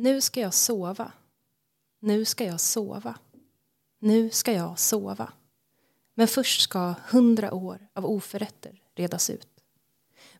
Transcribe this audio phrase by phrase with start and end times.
[0.00, 1.12] Nu ska jag sova.
[1.98, 3.18] Nu ska jag sova.
[3.98, 5.32] Nu ska jag sova.
[6.14, 9.48] Men först ska hundra år av oförrätter redas ut.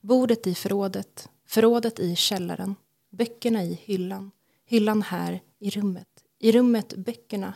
[0.01, 2.75] Bordet i förrådet, förrådet i källaren,
[3.11, 4.31] böckerna i hyllan,
[4.65, 7.55] hyllan här i rummet, i rummet böckerna.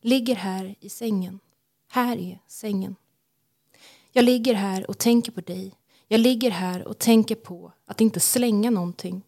[0.00, 1.40] Ligger här i sängen,
[1.88, 2.96] här är sängen.
[4.12, 5.74] Jag ligger här och tänker på dig.
[6.08, 9.22] Jag ligger här och tänker på att inte slänga någonting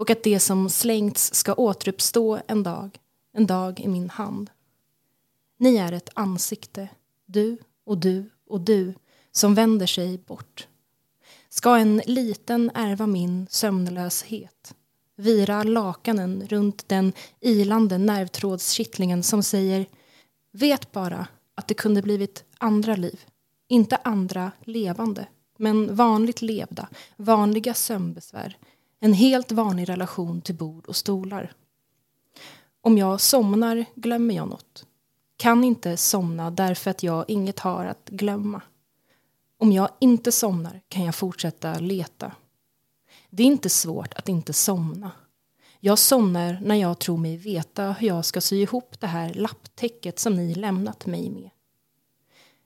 [0.00, 2.98] och att det som slängts ska återuppstå en dag,
[3.32, 4.50] en dag i min hand.
[5.58, 6.88] Ni är ett ansikte,
[7.26, 8.94] du och du och du,
[9.32, 10.68] som vänder sig bort.
[11.48, 14.74] Ska en liten ärva min sömnlöshet?
[15.16, 19.86] Vira lakanen runt den ilande nervtrådskittlingen som säger
[20.52, 23.20] Vet bara att det kunde blivit andra liv.
[23.68, 25.26] Inte andra levande,
[25.58, 28.56] men vanligt levda, vanliga sömnbesvär.
[29.00, 31.52] En helt vanlig relation till bord och stolar.
[32.80, 34.86] Om jag somnar glömmer jag något.
[35.36, 38.62] Kan inte somna därför att jag inget har att glömma.
[39.58, 42.32] Om jag inte somnar kan jag fortsätta leta.
[43.30, 45.10] Det är inte svårt att inte somna.
[45.80, 50.18] Jag somnar när jag tror mig veta hur jag ska sy ihop det här lapptäcket
[50.18, 51.50] som ni lämnat mig med.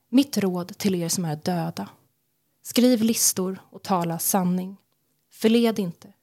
[0.09, 1.89] Mitt råd till er som är döda.
[2.61, 4.77] Skriv listor och tala sanning.
[5.31, 6.14] Förled inte.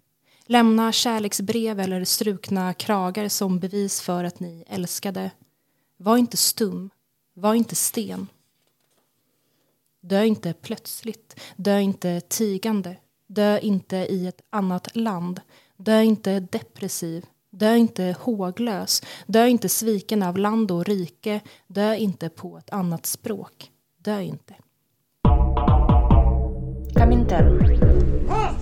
[0.46, 5.30] Lämna kärleksbrev eller strukna kragar som bevis för att ni älskade.
[5.96, 6.90] Var inte stum.
[7.34, 8.26] Var inte sten.
[10.00, 11.40] Dö inte plötsligt.
[11.56, 12.96] Dö inte tigande.
[13.26, 15.40] Dö inte i ett annat land.
[15.76, 17.27] Dö inte depressiv.
[17.50, 19.02] Dö inte håglös.
[19.27, 21.40] Dö inte sviken av land och rike.
[21.66, 23.70] Dö inte på ett annat språk.
[23.98, 24.54] Dö inte.
[26.94, 28.61] Kaminter.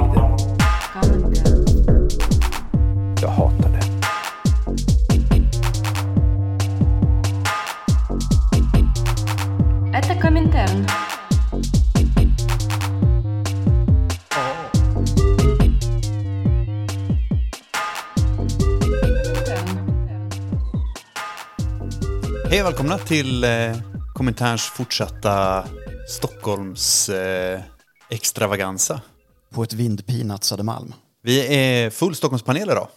[22.61, 23.77] Hej och välkomna till eh,
[24.13, 25.67] Kommentärs fortsatta
[26.09, 27.61] Stockholms eh,
[28.09, 29.01] extravaganza.
[29.49, 30.93] på ett vindpinat Södermalm.
[31.21, 32.87] Vi är full Stockholmspanel idag,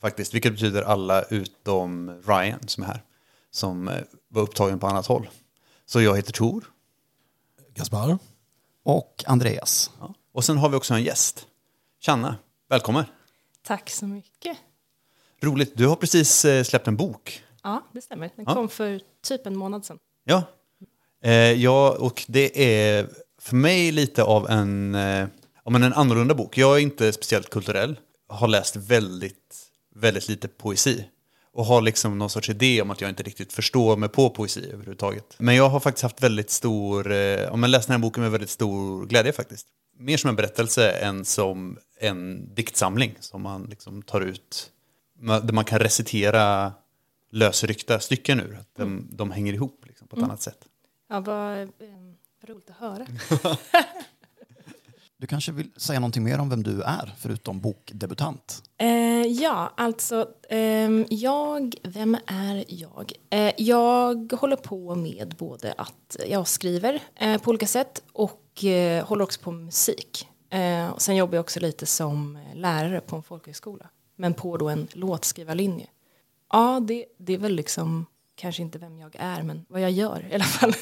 [0.00, 0.34] faktiskt.
[0.34, 3.02] Vilket betyder alla utom Ryan som är här.
[3.50, 3.94] Som eh,
[4.28, 5.28] var upptagen på annat håll.
[5.86, 6.64] Så jag heter Tor.
[7.74, 8.18] Gaspar.
[8.84, 9.90] Och Andreas.
[10.00, 10.14] Ja.
[10.32, 11.46] Och sen har vi också en gäst.
[12.00, 12.36] Channa,
[12.68, 13.04] välkommen.
[13.66, 14.58] Tack så mycket.
[15.42, 17.42] Roligt, du har precis eh, släppt en bok.
[17.62, 18.30] Ja, det stämmer.
[18.36, 18.54] Den Ja.
[18.54, 19.98] kom för typ en månad sedan.
[20.24, 20.42] Ja.
[21.22, 23.08] Eh, ja, och det är
[23.40, 25.26] för mig lite av en, eh,
[25.70, 26.58] men en annorlunda bok.
[26.58, 27.98] Jag är inte speciellt kulturell,
[28.28, 29.56] har läst väldigt,
[29.94, 31.04] väldigt lite poesi.
[31.52, 34.66] Och har liksom någon sorts idé om att jag inte riktigt förstår mig på poesi
[34.72, 35.34] överhuvudtaget.
[35.38, 38.32] Men jag har faktiskt haft väldigt stor, eh, ja, men läst den här boken med
[38.32, 39.66] väldigt stor glädje faktiskt.
[39.98, 44.70] Mer som en berättelse än som en diktsamling som man liksom tar ut,
[45.42, 46.72] där man kan recitera
[47.30, 48.58] lösryckta stycken ur.
[48.60, 50.68] Att de, de hänger ihop liksom, på ett annat sätt.
[51.08, 51.68] Ja, vad, eh,
[52.40, 53.06] vad roligt att höra.
[55.20, 58.62] Du kanske vill säga någonting mer om vem du är, förutom bokdebutant?
[58.78, 63.12] Eh, ja, alltså, ehm, jag, vem är jag?
[63.30, 69.06] Eh, jag håller på med både att jag skriver eh, på olika sätt och eh,
[69.06, 70.28] håller också på med musik.
[70.50, 73.86] Eh, och sen jobbar jag också lite som lärare på en folkhögskola,
[74.16, 75.86] men på då en låtskrivarlinje.
[76.52, 80.26] Ja, det, det är väl liksom kanske inte vem jag är, men vad jag gör
[80.30, 80.72] i alla fall.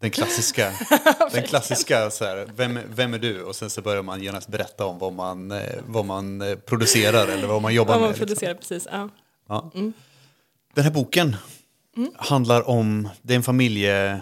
[0.00, 0.72] Den klassiska,
[1.32, 3.42] den klassiska så här, vem, vem är du?
[3.42, 7.28] Och sen så börjar man genast berätta om vad man, eh, vad man eh, producerar
[7.28, 8.18] eller vad man jobbar Vad man med.
[8.18, 8.26] liksom.
[8.26, 8.88] producerar, precis.
[8.90, 9.08] Ja.
[9.48, 9.70] Ja.
[10.74, 11.36] Den här boken
[12.16, 14.20] handlar om, det är en familje,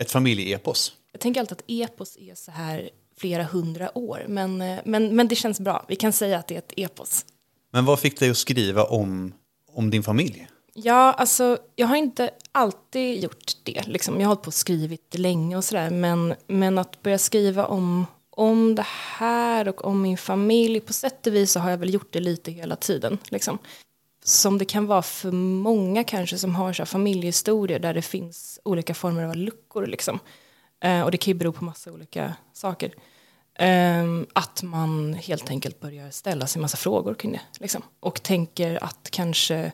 [0.00, 0.92] ett familjeepos.
[1.12, 5.28] Jag tänker alltid att epos är så här flera hundra år, men, eh, men, men
[5.28, 5.84] det känns bra.
[5.88, 7.24] Vi kan säga att det är ett epos.
[7.72, 9.32] Men vad fick dig att skriva om,
[9.78, 10.48] om din familj?
[10.74, 13.86] Ja, alltså jag har inte alltid gjort det.
[13.86, 14.14] Liksom.
[14.14, 15.90] Jag har hållit på och skrivit länge och sådär.
[15.90, 20.80] Men, men att börja skriva om, om det här och om min familj.
[20.80, 23.18] På sätt och vis så har jag väl gjort det lite hela tiden.
[23.28, 23.58] Liksom.
[24.24, 28.60] Som det kan vara för många kanske som har så här familjehistorier där det finns
[28.64, 29.86] olika former av luckor.
[29.86, 30.18] Liksom.
[30.80, 32.94] Eh, och det kan ju bero på massa olika saker.
[33.58, 37.40] Ehm, att man helt enkelt börjar ställa sig en massa frågor kring det.
[37.60, 37.82] Liksom.
[38.00, 39.72] Och tänker att kanske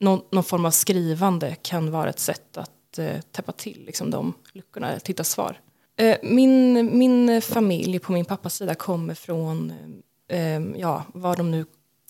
[0.00, 4.34] någon, någon form av skrivande kan vara ett sätt att eh, täppa till liksom, de
[4.52, 5.60] luckorna, att hitta svar.
[5.96, 9.72] Eh, min, min familj på min pappas sida kommer från,
[10.28, 11.64] eh, ja, var de nu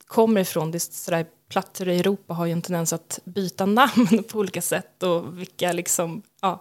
[0.06, 0.70] kommer ifrån.
[0.70, 4.62] Det är sådär, Plattor i Europa har ju en tendens att byta namn på olika
[4.62, 6.60] sätt och vilka liksom, ja,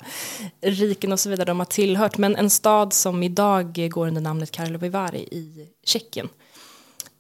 [0.62, 2.18] riken och så vidare de har tillhört.
[2.18, 6.30] Men en stad som idag går under namnet Karlovy Vary i Tjeckien.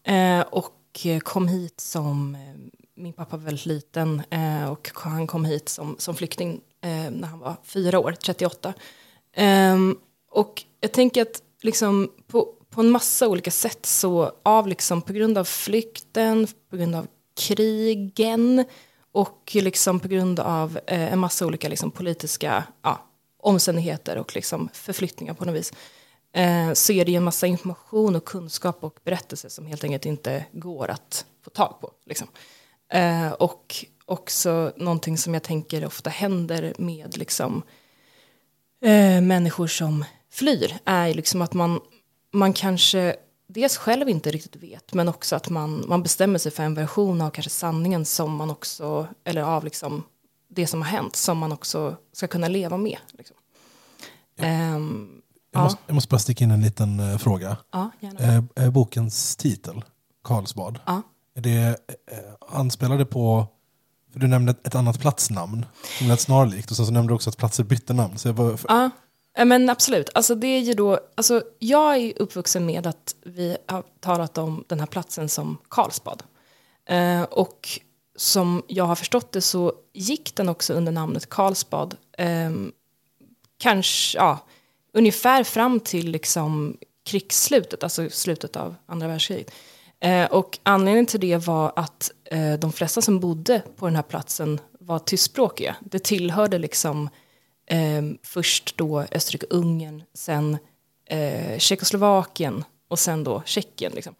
[0.03, 5.45] Eh, och kom hit som, eh, min pappa var väldigt liten eh, och han kom
[5.45, 8.73] hit som, som flykting eh, när han var fyra år, 38.
[9.33, 9.97] Ehm,
[10.31, 15.13] och jag tänker att liksom på, på en massa olika sätt så av liksom på
[15.13, 17.07] grund av flykten, på grund av
[17.39, 18.65] krigen
[19.11, 23.05] och liksom på grund av eh, en massa olika liksom politiska ja,
[23.37, 25.73] omständigheter och liksom förflyttningar på något vis
[26.33, 30.05] eh, så är det ju en massa information och kunskap och berättelser som helt enkelt
[30.05, 31.91] inte går att få tag på.
[32.05, 32.27] Liksom.
[32.93, 37.63] Eh, och också någonting som jag tänker ofta händer med liksom,
[38.81, 41.81] eh, människor som flyr är liksom att man,
[42.31, 43.15] man kanske
[43.53, 47.21] dels själv inte riktigt vet men också att man, man bestämmer sig för en version
[47.21, 50.03] av kanske sanningen som man också, eller av liksom
[50.49, 52.97] det som har hänt som man också ska kunna leva med.
[53.11, 53.35] Liksom.
[54.37, 57.57] Ehm, Jag, ja, måste, jag måste bara sticka in en liten eh, fråga.
[57.71, 58.47] ja, gärna.
[58.55, 59.83] Eh, bokens titel,
[60.23, 61.01] Karlsbad, Ja.
[61.35, 61.67] är det
[62.11, 62.17] eh,
[62.59, 63.47] anspelade på,
[64.13, 65.65] för du nämnde ett, annat platsnamn
[65.97, 68.17] som lät snarlikt och sen så nämnde du också att platser bytte namn.
[68.17, 68.89] Så jag bara, för,
[69.45, 70.09] men absolut.
[70.13, 74.37] Alltså det är ju då, alltså jag är ju uppvuxen med att vi har talat
[74.37, 76.23] om den här platsen som Karlsbad.
[76.85, 77.69] Eh, och
[78.15, 81.95] som jag har förstått det så gick den också under namnet Karlsbad.
[82.17, 82.51] Eh,
[83.57, 84.39] kanske, ja,
[84.93, 89.51] ungefär fram till liksom krigsslutet, alltså slutet av andra världskriget.
[89.99, 94.03] Eh, och anledningen till det var att eh, de flesta som bodde på den här
[94.03, 95.75] platsen var tyskspråkiga.
[95.81, 97.09] Det tillhörde liksom
[97.69, 100.57] eh, först då Österrike-Ungern, sen
[101.05, 103.91] eh, Tjeckoslovakien och sen då Tjeckien.
[103.95, 104.15] Liksom.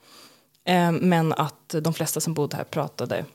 [0.66, 3.26] Eh, men att de flesta som bodde här pratade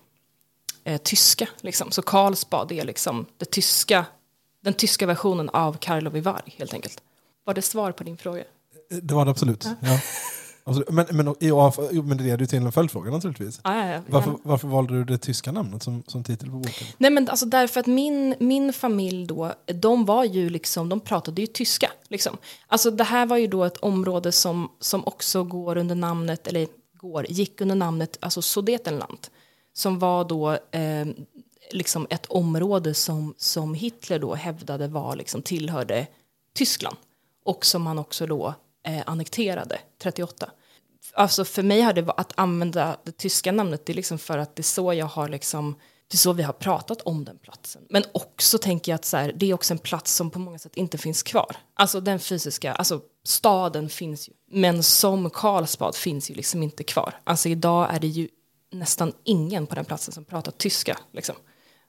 [0.85, 1.49] eh, tyska.
[1.61, 1.91] Liksom.
[1.91, 4.07] Så Karlsbad är liksom det tyska,
[4.63, 7.03] den tyska versionen av Karlovy Vary helt enkelt.
[7.45, 8.45] Var det svar på din fråga?
[9.03, 9.67] det var det absolut.
[9.81, 10.01] Ja.
[10.67, 10.91] Absolut.
[10.91, 13.61] Men, men, ja, men det leder ju till en följdfråga naturligtvis.
[13.65, 14.01] Ja, ja, ja.
[14.07, 16.87] Varför, varför valde du det tyska namnet som, som titel på boken?
[16.99, 21.41] Nej men alltså därför att min, min familj då, de var ju liksom, de pratade
[21.41, 22.37] ju tyska liksom.
[22.67, 26.69] Alltså det här var ju då ett område som, som också går under namnet, eller
[26.95, 29.19] går, gick under namnet, alltså Sudetenland.
[29.73, 31.07] Som var då eh,
[31.73, 36.07] liksom ett område som, som Hitler då hävdade var liksom tillhörde
[36.55, 36.97] Tyskland.
[37.45, 40.51] Och som man också då eh, annekterade 38.
[41.13, 44.39] Alltså för mig har det varit att använda det tyska namnet, det är liksom för
[44.39, 45.75] att det är så jag har liksom,
[46.09, 47.83] det är så vi har pratat om den platsen.
[47.91, 50.59] Men också tänker jag att så här, det är också en plats som på många
[50.59, 51.57] sätt inte finns kvar.
[51.75, 54.33] Alltså den fysiska, alltså staden finns ju.
[54.51, 57.15] Men som Karlsbad finns ju liksom inte kvar.
[57.25, 58.29] Alltså idag är det ju
[58.73, 60.99] nästan ingen på den platsen som pratar tyska.
[61.13, 61.35] Liksom.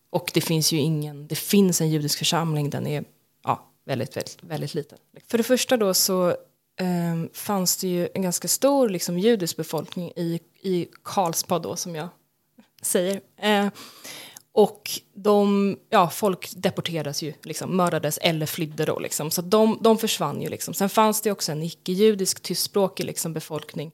[0.10, 3.04] Och det finns ju ingen, det finns en judisk församling, den är
[3.44, 4.98] ja, väldigt, väldigt, väldigt liten.
[5.28, 6.36] För det första då så
[6.80, 11.96] eh, fanns det ju en ganska stor liksom, judisk befolkning i, i Karlsbad då som
[11.96, 12.10] jag
[12.82, 13.22] säger.
[13.38, 13.68] Eh,
[14.52, 19.00] och de, ja, folk deporterades ju, liksom, mördades eller flydde då.
[19.00, 19.32] Liksom.
[19.32, 20.50] Så de, de försvann ju.
[20.50, 20.74] Liksom.
[20.74, 23.92] Sen fanns det också en icke-judisk tyskspråkig liksom, befolkning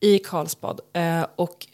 [0.00, 0.80] i Karlsbad.
[0.92, 1.66] Eh, och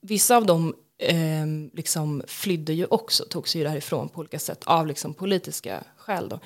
[0.00, 4.64] vissa av dem eh, liksom flydde ju också, tog sig ju därifrån på olika sätt
[4.64, 6.28] av liksom politiska skäl.
[6.28, 6.40] Då.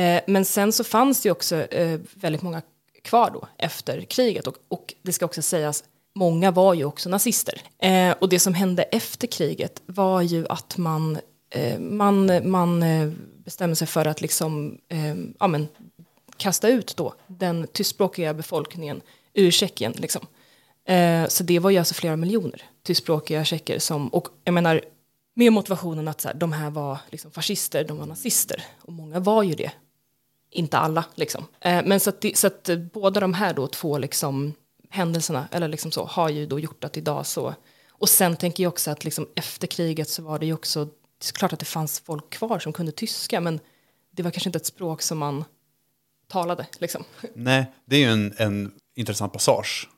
[0.00, 2.62] Eh, men sen så fanns det ju också eh, väldigt många
[3.02, 7.60] kvar då efter kriget och, och det ska också sägas många var ju också nazister.
[7.78, 11.18] Eh, och det som hände efter kriget var ju att man,
[11.50, 13.10] eh, man, man eh,
[13.44, 15.68] bestämde sig för att liksom, eh, ja, men,
[16.36, 19.00] kasta ut då den tyskspråkiga befolkningen
[19.34, 19.92] ur Tjeckien.
[19.92, 20.26] Liksom.
[20.88, 24.80] Eh, så det var ju alltså flera miljoner tyskspråkiga tjecker som, och jag menar,
[25.34, 28.64] med motivationen att så här, de här var liksom fascister, de var nazister.
[28.80, 29.70] Och många var ju det.
[30.54, 31.44] Inte alla liksom.
[31.60, 34.54] Eh, men så att, det, så att eh, båda de här då två liksom
[34.90, 37.54] händelserna, eller liksom så, har ju då gjort att idag så,
[37.90, 41.28] och sen tänker jag också att liksom efter kriget så var det ju också, det
[41.28, 43.60] är klart att det fanns folk kvar som kunde tyska, men
[44.10, 45.44] det var kanske inte ett språk som man
[46.28, 47.04] talade liksom.
[47.34, 49.88] Nej, det är ju en, en intressant passage.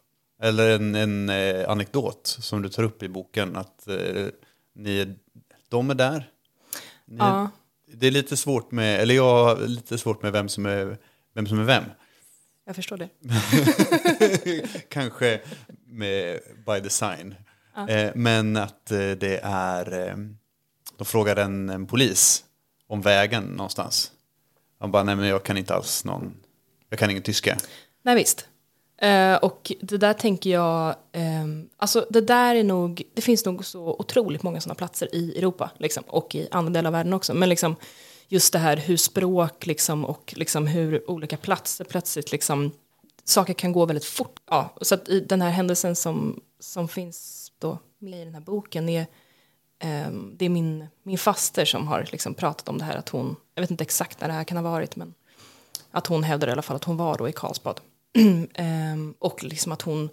[0.43, 3.57] Eller en, en eh, anekdot som du tar upp i boken.
[3.57, 4.27] Att eh,
[4.75, 5.15] ni,
[5.69, 6.31] de är där.
[7.05, 7.51] Ni, Ja.
[7.97, 10.99] Det är lite svårt med, eller jag har lite svårt med vem som är
[11.35, 11.47] vem.
[11.47, 11.85] Som är vem.
[12.67, 13.09] jag förstår det.
[14.89, 15.41] Kanske
[15.87, 17.35] med by design.
[17.89, 20.17] Eh, men att eh, det är, eh,
[20.97, 22.45] de frågar en, en polis
[22.87, 24.13] om vägen någonstans.
[24.79, 26.35] Han bara, nej men jag kan inte alls någon,
[26.91, 27.59] jag kan ingen tyska.
[28.03, 28.49] Nej visst.
[28.99, 33.65] Eh, och det där tänker jag, ehm, alltså det där är nog, det finns nog
[33.65, 37.35] så otroligt många sådana platser i Europa liksom, och i andra delar av världen också.
[37.35, 37.77] Men liksom
[38.29, 42.71] just det här hur språk liksom, och liksom hur olika platser plötsligt liksom,
[43.25, 44.41] saker kan gå väldigt fort.
[44.51, 48.41] Ja, så att i den här händelsen som, som finns då med i den här
[48.41, 49.07] boken är
[49.79, 53.37] ehm, det är min, min faster som har liksom pratat om det här att hon,
[53.55, 55.15] jag vet inte exakt när det här kan ha varit men
[55.91, 57.81] att hon hävdar i alla fall att hon var då i Karlsbad.
[58.55, 60.09] Ehm, och liksom att hon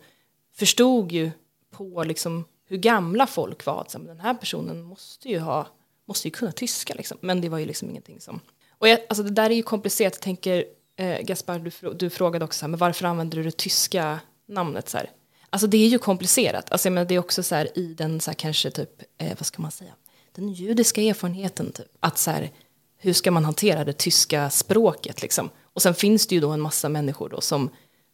[0.54, 1.32] förstod ju
[1.72, 3.82] på liksom hur gamla folk var.
[3.82, 5.68] Att den här personen måste ju, ha,
[6.06, 6.94] måste ju kunna tyska.
[6.94, 7.18] Liksom.
[7.22, 8.40] Men det var ju liksom ingenting som...
[8.70, 10.14] Och jag, alltså det där är ju komplicerat.
[10.14, 10.66] Jag tänker,
[10.96, 14.90] eh, Gaspar, du, du frågade också här, men varför använder du det tyska namnet?
[14.90, 15.10] Så här?
[15.50, 16.72] Alltså det är ju komplicerat.
[16.72, 19.34] Alltså, jag menar, det är också så här i den så här, kanske typ, eh,
[19.38, 19.94] vad ska man säga,
[20.32, 21.72] den judiska erfarenheten.
[21.72, 22.52] Typ, att så här,
[22.98, 25.50] hur ska man hantera det tyska språket liksom?
[25.74, 27.70] Och sen finns det ju då en massa människor då som,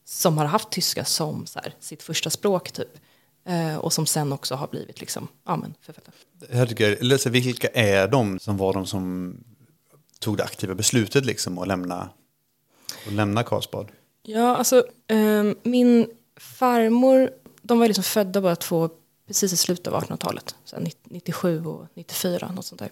[0.07, 2.97] som har haft tyska som så här, sitt första språk typ.
[3.45, 6.15] Eh, och som sen också har blivit liksom, ja men författare.
[6.49, 9.33] Jag tycker, vilka är de som var de som
[10.19, 12.09] tog det aktiva beslutet liksom att lämna,
[13.07, 13.91] att lämna Karlsbad?
[14.23, 18.89] Ja, alltså ehm, min farmor, de var liksom födda bara två
[19.27, 20.55] precis i slutet av 1800-talet.
[20.65, 22.91] Så här 90 97 och 94, något sånt där.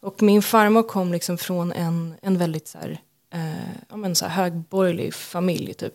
[0.00, 4.26] Och min farmor kom liksom från en, en väldigt så här, eh, ja, men så
[4.26, 5.94] här högborgerlig familj typ.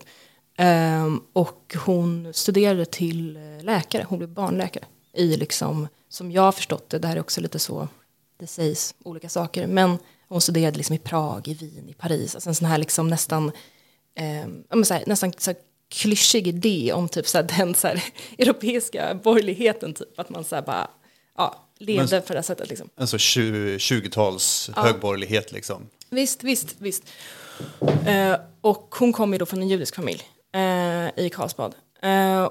[0.61, 4.83] Ehm, och hon studerade till eh, läkare, hon blev barnläkare.
[5.13, 7.87] I liksom, som jag har förstått det, det här är också lite så,
[8.39, 9.67] det sägs olika saker.
[9.67, 12.35] Men hon studerade liksom i Prag, i Wien, i Paris.
[12.35, 13.51] Alltså en sån här liksom nästan
[14.15, 17.87] eh, ja, så här, nästan så här klyschig idé om typ så här, den så
[17.87, 18.03] här,
[18.37, 19.93] europeiska borgerligheten.
[19.93, 20.89] Typ, att man så här bara
[21.37, 22.69] ja, levde Men- på det sättet.
[22.69, 22.89] Liksom.
[22.95, 25.89] Alltså 20 20-tals högborgerlighet liksom.
[26.09, 27.03] Visst, visst, visst.
[28.05, 31.75] Eh, och hon kom ju då från en judisk familj eh, i Karlsbad.
[32.01, 32.49] Eh,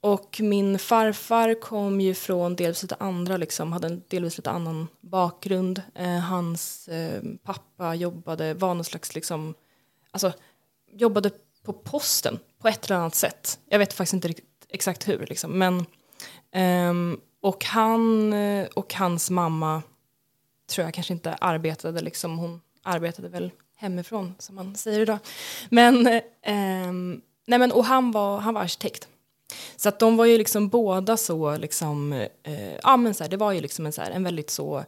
[0.00, 4.88] och min farfar kom ju från delvis lite andra, liksom, hade en delvis lite annan
[5.00, 5.82] bakgrund.
[5.94, 9.54] Eh, hans eh, pappa jobbade, var någon slags, liksom,
[10.10, 10.32] alltså,
[10.92, 11.30] jobbade
[11.64, 13.58] på posten på ett eller annat sätt.
[13.68, 15.58] Jag vet faktiskt inte riktigt exakt hur, liksom.
[15.58, 15.86] men
[16.52, 19.82] ehm, och han eh, och hans mamma
[20.70, 25.18] tror jag kanske inte arbetade, liksom, hon arbetade väl hemifrån som man säger idag.
[25.70, 29.08] Men, eh, ehm, nej men och han var, han var arkitekt.
[29.76, 33.36] Så att de var ju liksom båda så, liksom, eh, ja men så här, det
[33.36, 34.84] var ju liksom en, så här, en väldigt så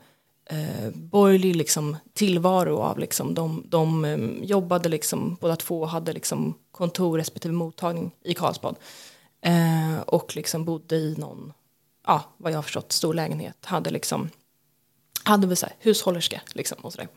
[0.47, 6.55] eh, borgerlig liksom, tillvaro av liksom, de, de eh, jobbade liksom, båda två hade liksom
[6.73, 8.77] kontor respektive mottagning i Karlsbad.
[9.41, 11.53] Eh, och liksom bodde i någon,
[12.07, 13.65] ja vad jag har förstått, stor lägenhet.
[13.65, 14.31] Hade liksom,
[15.25, 17.09] hade väl så här, hushållerska liksom och sådär.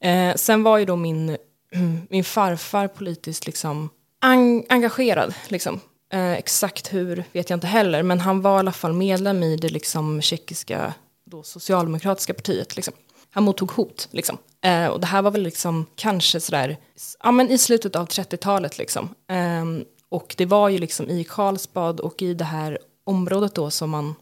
[0.00, 1.36] Eh, sen var ju då min,
[2.08, 5.80] min farfar politiskt liksom en, engagerad liksom.
[6.12, 9.56] Eh, exakt hur vet jag inte heller, men han var i alla fall medlem i
[9.56, 10.94] det liksom tjeckiska
[11.24, 12.76] då socialdemokratiska partiet.
[12.76, 12.94] Liksom.
[13.30, 14.38] Han mottog hot, liksom.
[14.64, 16.76] Eh, och det här var väl liksom kanske sådär,
[17.22, 19.14] ja men i slutet av 30-talet liksom.
[19.30, 23.90] Eh, och det var ju liksom i Karlsbad och i det här området då som
[23.90, 24.14] man,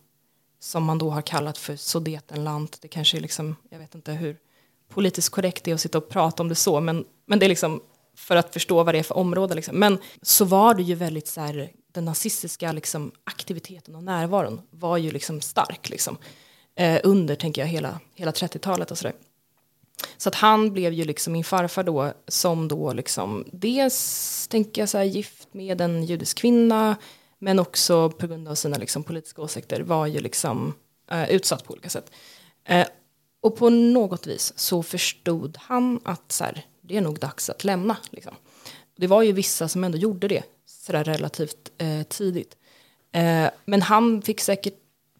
[0.60, 2.76] som man då har kallat för Sudetenland.
[2.80, 4.36] Det kanske är liksom, jag vet inte hur
[4.88, 7.48] politiskt korrekt det är att sitta och prata om det så, men, men det är
[7.48, 7.80] liksom
[8.16, 9.54] för att förstå vad det är för område.
[9.54, 9.78] Liksom.
[9.78, 14.96] Men så var det ju väldigt så här, den nazistiska liksom, aktiviteten och närvaron var
[14.96, 16.16] ju liksom stark liksom.
[16.76, 19.14] Eh, under, tänker jag, hela, hela 30-talet och sådär.
[20.16, 24.88] Så att han blev ju liksom min farfar då, som då liksom, dels tänker jag
[24.88, 26.96] så här, gift med en judisk kvinna,
[27.38, 30.74] men också på grund av sina liksom, politiska åsikter var ju liksom
[31.10, 32.10] eh, utsatt på olika sätt.
[32.64, 32.86] Eh,
[33.40, 37.64] och på något vis så förstod han att så här, det är nog dags att
[37.64, 37.96] lämna.
[38.10, 38.34] Liksom.
[38.96, 42.56] Det var ju vissa som ändå gjorde det så där relativt eh, tidigt.
[43.12, 44.74] Eh, men han fick säkert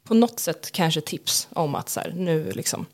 [0.04, 2.87] på något sätt kanske tips om att så här, nu liksom.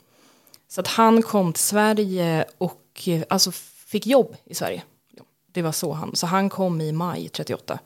[0.68, 3.52] Så att han kom till Sverige och eh, alltså
[3.86, 4.82] fick jobb i Sverige.
[5.52, 7.78] Det var så han, så han kom i maj 38.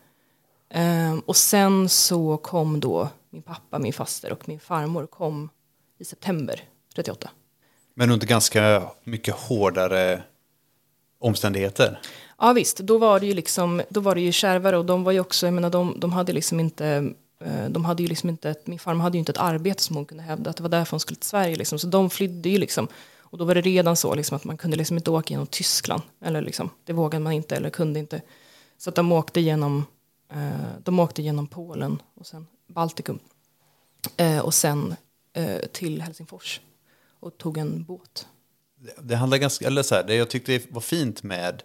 [0.69, 5.51] Eh, och sen så kom då min pappa, min faster och min farmor kom
[5.99, 6.61] i september
[6.95, 7.31] 38.
[7.95, 10.23] Men under ganska mycket hårdare
[11.19, 12.01] omständigheter.
[12.39, 15.13] Ja visst, då var det ju liksom, då var det ju kärvare och de var
[15.13, 18.55] ju också, jag menar de, de hade liksom inte, eh, de hade ju liksom inte,
[18.65, 20.91] min farmor hade ju inte ett arbete som hon kunde hävda, att det var därför
[20.91, 22.89] hon skulle till Sverige liksom, så de flydde ju liksom.
[23.19, 26.03] Och då var det redan så liksom att man kunde liksom inte åka genom Tyskland,
[26.21, 28.23] eller liksom, det vågade man inte eller kunde inte.
[28.79, 29.85] Så att de åkte genom,
[30.33, 33.19] eh, de åkte genom Polen och sen Baltikum.
[34.17, 34.97] Eh, och sen
[35.73, 36.61] till Helsingfors
[37.21, 38.27] och tog en båt.
[39.03, 41.63] Det handlar ganska, eller så här, det jag tyckte var fint med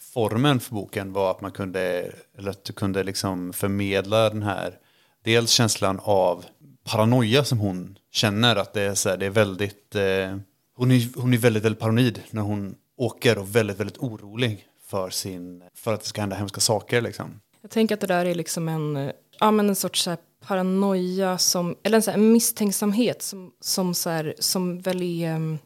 [0.00, 4.78] formen för boken var att man kunde, eller att du kunde liksom förmedla den här,
[5.24, 6.44] dels känslan av
[6.84, 10.36] paranoia som hon känner, att det är, så här, det är väldigt, eh,
[10.76, 15.10] hon, är, hon är väldigt, väldigt paranoid när hon åker och väldigt, väldigt orolig för,
[15.10, 17.40] sin, för att det ska hända hemska saker liksom.
[17.62, 21.38] Jag tänker att det där är liksom en, ja, men en sorts så här paranoia,
[21.38, 25.58] som, eller en, så här, en misstänksamhet som, som, så här, som väl är mm,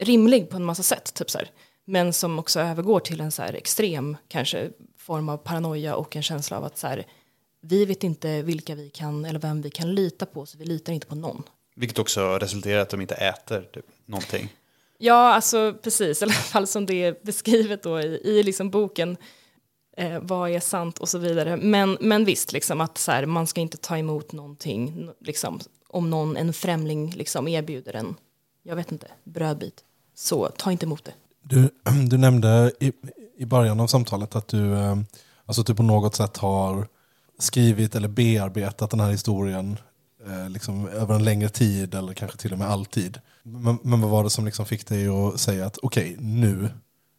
[0.00, 1.14] rimlig på en massa sätt.
[1.14, 1.50] Typ så här.
[1.84, 6.22] Men som också övergår till en så här extrem kanske form av paranoia och en
[6.22, 7.06] känsla av att så här,
[7.60, 10.92] vi vet inte vilka vi kan eller vem vi kan lita på så vi litar
[10.92, 11.42] inte på någon.
[11.76, 14.48] Vilket också resulterar i att de inte äter typ, någonting.
[14.98, 19.16] Ja, alltså precis, i alla fall som det är beskrivet då i, i liksom boken.
[19.96, 21.56] Eh, vad är sant och så vidare.
[21.56, 26.10] Men, men visst, liksom att så här, man ska inte ta emot någonting, liksom, om
[26.10, 28.16] någon, en främling liksom erbjuder en,
[28.62, 29.84] jag vet inte, brödbit.
[30.14, 31.12] Så ta inte emot det.
[31.42, 31.70] Du,
[32.08, 32.92] du nämnde i,
[33.38, 34.96] i början av samtalet att du, eh,
[35.46, 36.86] alltså du på något sätt har
[37.38, 39.78] skrivit eller bearbetat den här historien
[40.26, 43.20] eh, liksom över en längre tid eller kanske till och med alltid.
[43.42, 46.70] Men, men vad var det som liksom fick dig att säga att okej, nu,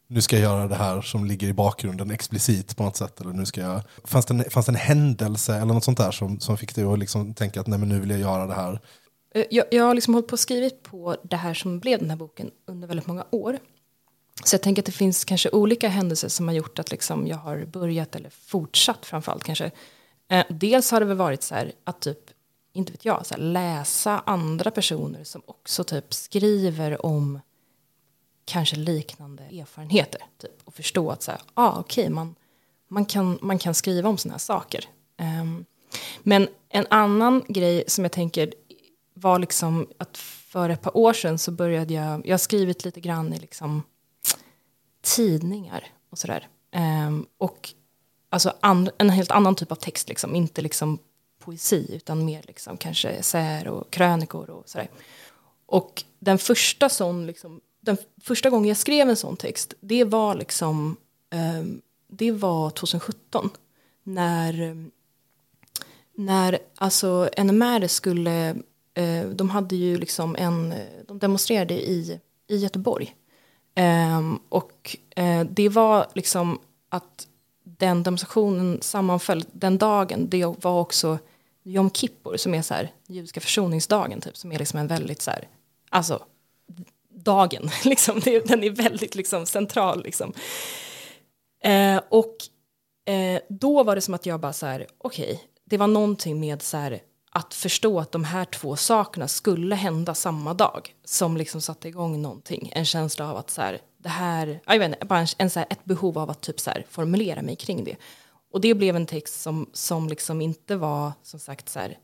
[0.08, 3.20] nu ska jag göra det här som ligger i bakgrunden explicit på något sätt?
[3.20, 6.10] Eller nu ska jag, fanns, det en, fanns det en händelse eller något sånt där
[6.10, 8.54] som, som fick dig att liksom tänka att nej, men nu vill jag göra det
[8.54, 8.80] här?
[9.34, 12.10] Eh, jag, jag har liksom hållit på och skrivit på det här som blev den
[12.10, 13.58] här boken under väldigt många år.
[14.44, 17.36] Så jag tänker att det finns kanske olika händelser som har gjort att liksom jag
[17.36, 19.70] har börjat eller fortsatt framförallt kanske.
[20.28, 22.18] Eh, dels har det väl varit så här att typ,
[22.72, 27.40] inte vet jag, så här, läsa andra personer som också typ skriver om
[28.44, 30.20] kanske liknande erfarenheter.
[30.38, 32.34] Typ, och förstå att så här, ah, okej, man,
[32.88, 34.84] man, kan, man kan skriva om sådana här saker.
[35.16, 35.64] Ehm,
[36.22, 38.54] men en annan grej som jag tänker
[39.14, 43.00] var liksom att för ett par år sedan så började jag, jag har skrivit lite
[43.00, 43.82] grann i liksom
[45.02, 46.48] tidningar och sådär.
[47.06, 47.74] Um, och
[48.28, 50.98] alltså and, en helt annan typ av text, liksom, inte liksom
[51.38, 54.88] poesi utan mer liksom kanske essäer och krönikor och sådär.
[55.66, 60.34] Och den första sån, liksom, den första gången jag skrev en sån text, det var
[60.34, 60.96] liksom,
[61.30, 63.50] um, det var 2017.
[64.02, 64.76] När,
[66.14, 68.56] när alltså NMR skulle,
[68.94, 70.74] eh, de hade ju liksom en,
[71.08, 73.14] de demonstrerade i, i Göteborg.
[73.74, 77.26] Eh, och eh, det var liksom att
[77.64, 80.28] den demonstrationen sammanföll den dagen.
[80.28, 81.18] Det var också
[81.62, 85.30] Jom Kippur som är så här judiska försoningsdagen typ som är liksom en väldigt så
[85.30, 85.48] här
[85.90, 86.24] alltså
[87.08, 90.32] dagen liksom det, den är väldigt liksom central liksom.
[91.64, 92.36] Eh, och
[93.12, 96.62] eh, då var det som att jag bara så här okej det var någonting med
[96.62, 97.00] så här
[97.34, 102.22] att förstå att de här två sakerna skulle hända samma dag som liksom satte igång
[102.22, 102.72] någonting.
[102.74, 105.58] En känsla av att så här, det här, jag vet inte, bara en, en, så
[105.58, 107.96] här, ett behov av att typ så här, formulera mig kring det.
[108.52, 111.98] Och det blev en text som, som liksom inte var som sagt så här,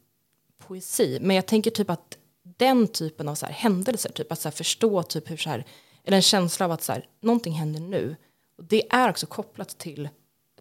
[0.66, 1.18] poesi.
[1.20, 4.56] Men jag tänker typ att den typen av så här, händelser, typ att så här,
[4.56, 5.64] förstå typ hur så här,
[6.04, 8.16] eller en känsla av att så här, någonting händer nu.
[8.58, 10.08] Och det är också kopplat till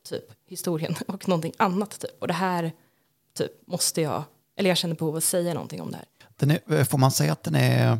[0.03, 2.21] typ historien och någonting annat typ.
[2.21, 2.71] Och det här
[3.33, 4.23] typ måste jag,
[4.57, 6.05] eller jag känner behov av att säga någonting om det här.
[6.35, 7.99] Den är, får man säga att, den är,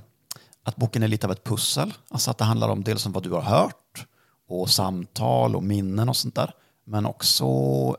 [0.64, 1.94] att boken är lite av ett pussel?
[2.10, 4.08] Alltså att det handlar om dels om vad du har hört
[4.48, 6.54] och samtal och minnen och sånt där.
[6.84, 7.46] Men också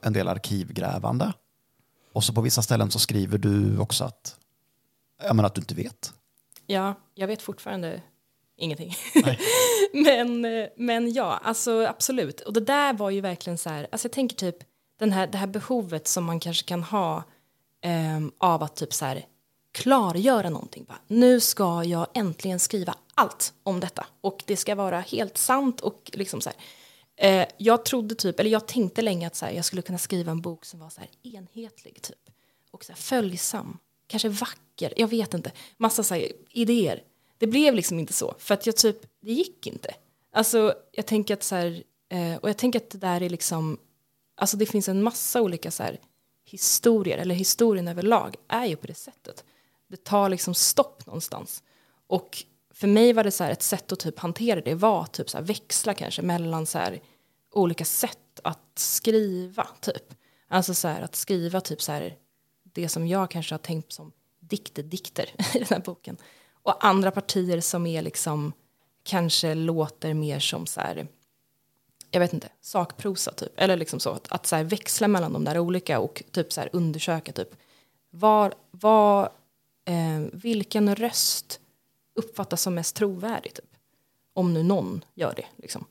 [0.02, 1.32] en del arkivgrävande.
[2.12, 4.36] Och så på vissa ställen så skriver du också att,
[5.22, 6.12] jag menar att du inte vet.
[6.66, 8.02] Ja, jag vet fortfarande
[8.56, 8.94] ingenting.
[9.92, 12.40] men, eh, men ja, alltså absolut.
[12.40, 14.56] Och det där var ju verkligen så här, alltså jag tänker typ
[14.98, 17.24] den här, det här behovet som man kanske kan ha
[17.80, 19.26] eh, av att typ så här
[19.72, 20.84] klargöra någonting.
[20.84, 25.80] Bara, nu ska jag äntligen skriva allt om detta och det ska vara helt sant
[25.80, 26.58] och liksom så här.
[27.16, 30.32] Eh, jag trodde typ, eller jag tänkte länge att så här, jag skulle kunna skriva
[30.32, 32.30] en bok som var så här enhetlig typ
[32.70, 37.02] och så här följsam, kanske vacker, jag vet inte, massa så här idéer.
[37.38, 39.94] Det blev liksom inte så för att jag typ, det gick inte.
[40.32, 43.78] Alltså jag tänker att så här, eh, och jag tänker att det där är liksom,
[44.36, 45.98] alltså det finns en massa olika så här
[46.48, 49.44] historier, eller historien överlag är ju på det sättet.
[49.88, 51.62] Det tar liksom stopp någonstans.
[52.06, 55.30] Och för mig var det så här ett sätt att typ hantera det var typ
[55.30, 57.00] så här växla kanske mellan så här
[57.52, 60.14] olika sätt att skriva typ.
[60.48, 62.16] Alltså så här att skriva typ så här
[62.62, 66.16] det som jag kanske har tänkt som dikter, dikter i den här boken.
[66.62, 68.52] Och andra partier som är liksom
[69.02, 71.08] kanske låter mer som så här
[72.10, 73.52] jag vet inte, sakprosa typ.
[73.56, 76.60] Eller liksom så, att, att så här växla mellan de där olika och typ så
[76.60, 77.54] här undersöka typ.
[78.10, 79.24] Var, var,
[79.84, 81.60] eh, vilken röst
[82.14, 83.70] uppfattas som mest trovärdig typ.
[84.32, 85.84] Om nu någon gör det liksom.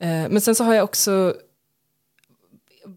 [0.00, 1.36] Eh, men sen så har jag också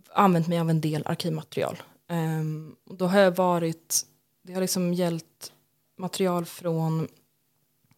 [0.10, 1.82] använt mig av en del arkivmaterial.
[2.10, 4.06] Um, då har jag varit,
[4.42, 5.52] det har liksom gällt
[5.98, 7.08] material från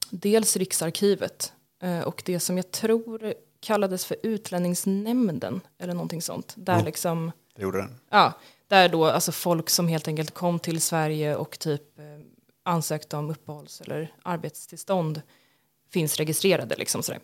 [0.09, 3.33] dels Riksarkivet eh, och det som jag tror
[3.65, 6.53] kallades för Utlänningsnämnden eller någonting sånt.
[6.57, 7.99] Där liksom, Det gjorde den.
[8.09, 8.33] ja,
[8.67, 12.05] där då alltså folk som helt enkelt kom till Sverige och typ eh,
[12.63, 15.21] ansökte om uppehålls eller arbetstillstånd
[15.91, 17.21] finns registrerade liksom sådär.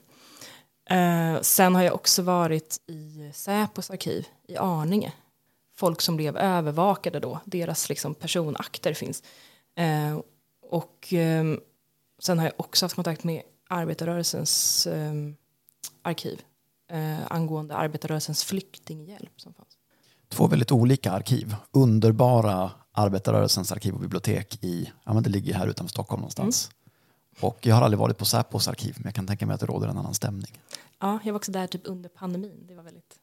[0.89, 5.13] Eh, sen har jag också varit i Säpos arkiv i Arninge.
[5.75, 9.23] Folk som blev övervakade då, deras liksom personakter finns.
[9.75, 10.19] Eh,
[10.69, 11.43] och eh,
[12.19, 15.13] sen har jag också haft kontakt med arbetarrörelsens eh,
[16.01, 16.41] arkiv
[16.91, 19.77] eh, angående arbetarrörelsens flyktinghjälp som fanns.
[20.29, 21.55] Två väldigt olika arkiv.
[21.71, 26.69] Underbara arbetarrörelsens arkiv och bibliotek i, ja men det ligger här utanför Stockholm någonstans.
[27.39, 29.65] Och jag har aldrig varit på Säpos arkiv, men jag kan tänka mig att det
[29.65, 30.61] råder en annan stämning.
[30.99, 32.65] Ja, jag var också där typ under pandemin.
[32.67, 33.19] Det var väldigt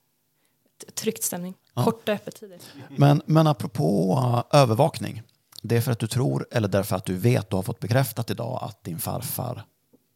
[0.94, 1.54] tryckt stämning.
[1.74, 2.58] Korta öppettider.
[2.96, 5.22] Men, men apropå uh, övervakning.
[5.62, 8.30] Det är för att du tror, eller därför att du vet, du har fått bekräftat
[8.30, 9.64] idag att din farfar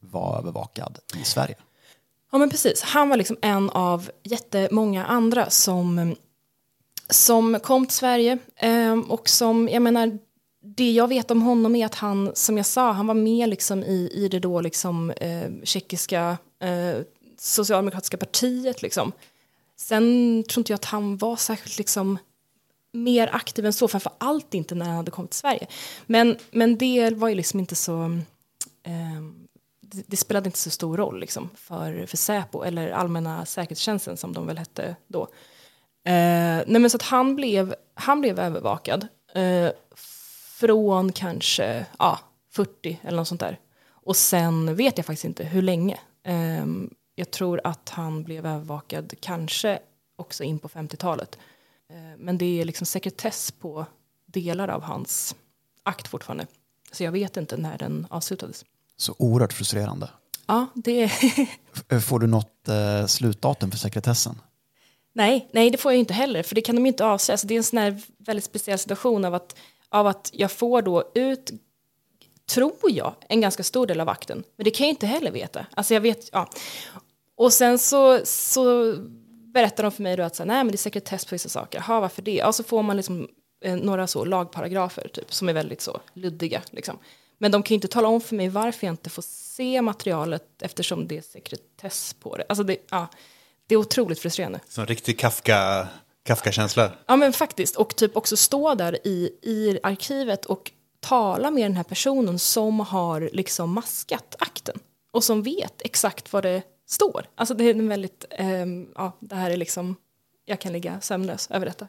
[0.01, 1.57] var övervakad i Sverige.
[2.33, 6.17] Ja men precis, han var liksom en av jättemånga andra som, mm,
[7.11, 10.19] som kom till Sverige ehm, och som, jag menar,
[10.77, 13.85] det jag vet om honom är att han, som jag sa, han var med liksom
[13.85, 17.03] i, i det då liksom eh, tjeckiska eh,
[17.39, 19.13] socialdemokratiska partiet liksom.
[19.77, 22.19] Sen tror inte jag att han var särskilt liksom
[22.93, 25.67] mer aktiv än så, framför allt inte när han hade kommit till Sverige.
[26.07, 28.05] Men, men det var ju liksom inte så,
[28.83, 29.42] eh,
[29.93, 34.33] det, det spelade inte så stor roll liksom för, för Säpo eller allmänna säkerhetstjänsten som
[34.33, 35.23] de väl hette då.
[36.05, 39.71] Eh, nej men så att han blev, han blev övervakad eh,
[40.59, 42.19] från kanske ja,
[42.51, 43.59] 40 eller något sånt där.
[43.85, 45.99] Och sen vet jag faktiskt inte hur länge.
[46.25, 46.67] Eh,
[47.15, 49.79] jag tror att han blev övervakad kanske
[50.17, 51.39] också in på 50-talet.
[51.91, 53.87] Eh, men det är liksom sekretess på
[54.27, 55.37] delar av hans
[55.83, 56.47] akt fortfarande.
[56.93, 58.65] Så jag vet inte när den avslutades.
[59.03, 60.11] Så oerhört frustrerande.
[60.47, 61.09] Ja, det.
[62.07, 64.41] Får du något eh, slutdatum för sekretessen?
[65.13, 67.37] Nej, nej, det får jag inte heller, för det kan de inte avslöja.
[67.39, 69.57] Så det är en sån här väldigt speciell situation av att,
[69.89, 71.53] av att jag får då ut,
[72.51, 74.45] tror jag, en ganska stor del av akten.
[74.57, 75.67] Men det kan jag inte heller veta.
[75.75, 76.49] Alltså jag vet, ja.
[77.37, 78.95] Och sen så, så
[79.55, 81.49] berättar de för mig då att så här, nej, men det är sekretess på vissa
[81.49, 81.85] saker.
[81.89, 82.35] Jaha, varför det?
[82.35, 83.29] Ja, så får man liksom
[83.65, 86.63] eh, några så lagparagrafer typ, som är väldigt så luddiga.
[86.71, 86.99] Liksom.
[87.43, 90.63] Men de kan ju inte tala om för mig varför jag inte får se materialet
[90.63, 92.45] eftersom det är sekretess på det.
[92.49, 93.09] Alltså det, ja,
[93.67, 94.61] det är otroligt frustrerande.
[94.69, 95.89] Som en riktig Kafka,
[96.23, 96.93] Kafka-känsla.
[97.07, 101.77] Ja men faktiskt, och typ också stå där i, i arkivet och tala med den
[101.77, 104.79] här personen som har liksom maskat akten
[105.13, 107.27] och som vet exakt vad det står.
[107.35, 109.97] Alltså det är en väldigt, ehm, ja det här är liksom,
[110.45, 111.87] jag kan ligga sömnlös över detta.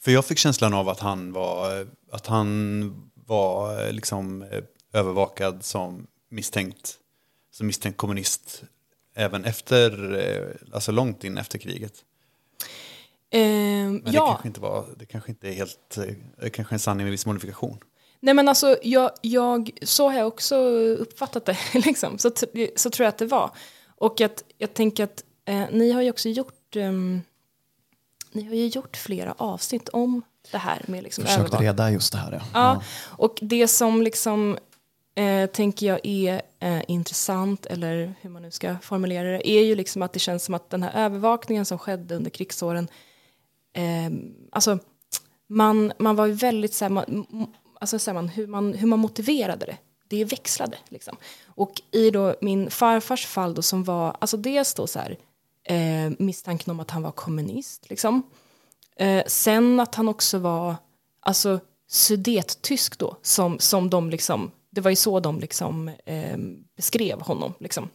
[0.00, 6.06] För jag fick känslan av att han var, att han var liksom eh, övervakad som
[6.28, 6.98] misstänkt,
[7.50, 8.62] som misstänkt kommunist
[9.14, 12.04] även efter, eh, alltså långt in efter kriget.
[13.30, 16.74] Ehm, Men det, ja, kanske inte var, det kanske inte är helt, eh, det kanske
[16.74, 17.78] en sanning med viss modifikation.
[18.20, 20.56] nej men alltså jag, jag, så har jag också
[20.98, 22.18] uppfattat det liksom.
[22.18, 22.30] Så,
[22.76, 23.50] så tror jag att det var.
[23.96, 27.22] Och att jag tänker att eh, ni har ju också gjort, ehm,
[28.32, 31.68] ni har ju gjort flera avsnitt om det här med liksom Försökte övervakning.
[31.68, 32.32] reda just det här.
[32.32, 32.40] Ja.
[32.52, 34.58] Ja, och det som liksom
[35.14, 39.74] eh, tänker jag är eh, intressant, eller hur man nu ska formulera det, är ju
[39.74, 42.88] liksom att det känns som att den här övervakningen som skedde under krigsåren,
[43.72, 44.12] eh,
[44.52, 44.78] alltså
[45.46, 47.26] man, man var ju väldigt så här, man,
[47.80, 49.76] alltså säger man, hur, man, hur man motiverade det,
[50.08, 51.16] det växlade liksom.
[51.46, 55.16] Och i då min farfars fall då som var, alltså dels då så här,
[55.64, 58.22] eh, misstanken om att han var kommunist liksom,
[58.98, 60.76] Eh, sen att han också var
[61.20, 66.38] alltså sudettysk då, som, som de liksom, det var ju så de liksom eh,
[66.76, 67.88] beskrev honom liksom.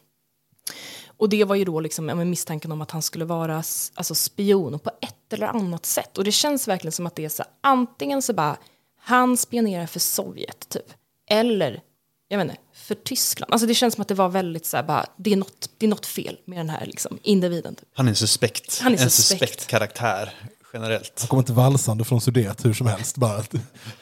[1.07, 3.55] Och det var ju då liksom, men misstanken om att han skulle vara
[3.93, 6.17] alltså spion på ett eller annat sätt.
[6.17, 8.57] Och det känns verkligen som att det är så antingen så bara,
[8.99, 10.93] han spionerar för Sovjet typ,
[11.29, 11.81] eller
[12.27, 13.53] jag vet inte, för Tyskland.
[13.53, 15.85] Alltså det känns som att det var väldigt så här, bara, det är något, det
[15.85, 17.75] är något fel med den här liksom, individen.
[17.75, 17.87] Typ.
[17.93, 18.79] Han är en suspekt.
[18.79, 19.41] Han är en suspekt.
[19.41, 20.33] suspekt karaktär.
[20.73, 21.13] Generellt.
[21.19, 23.17] Han kommer inte valsande från Sudet hur som helst.
[23.17, 23.43] Bara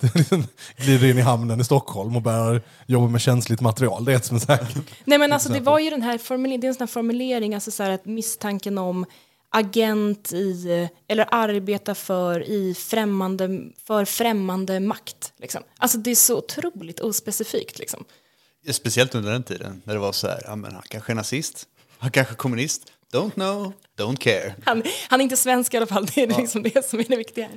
[0.77, 4.06] glider in i hamnen i Stockholm och börjar jobba med känsligt material.
[4.06, 4.77] Det är ett som är säkert.
[5.06, 7.56] Nej men alltså det var ju den här formuleringen, det är en sån här formulering,
[7.56, 9.06] alltså så här att misstanken om
[9.49, 15.34] agent i, eller arbeta för i främmande, för främmande makt.
[15.38, 15.63] Liksom.
[15.77, 18.06] Alltså det är så otroligt ospecifikt liksom.
[18.71, 21.67] Speciellt under den tiden när det var så här, ja men han kanske är nazist,
[21.97, 24.56] han kanske är kommunist, don't know, don't care.
[24.65, 27.15] Han, han är inte svensk i alla fall, det är liksom det som är det
[27.15, 27.50] viktiga.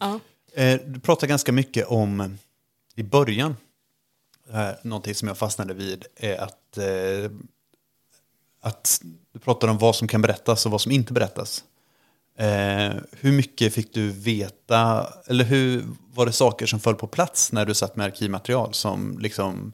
[0.00, 0.20] Ja.
[0.54, 2.38] Eh, Du pratar ganska mycket om,
[2.94, 3.56] i början,
[4.52, 7.30] eh, någonting som jag fastnade vid är att, eh,
[8.60, 9.00] att
[9.32, 11.64] du pratar om vad som kan berättas och vad som inte berättas.
[12.38, 17.52] Eh, hur mycket fick du veta, eller hur var det saker som föll på plats
[17.52, 19.72] när du satt med arkivmaterial som, liksom,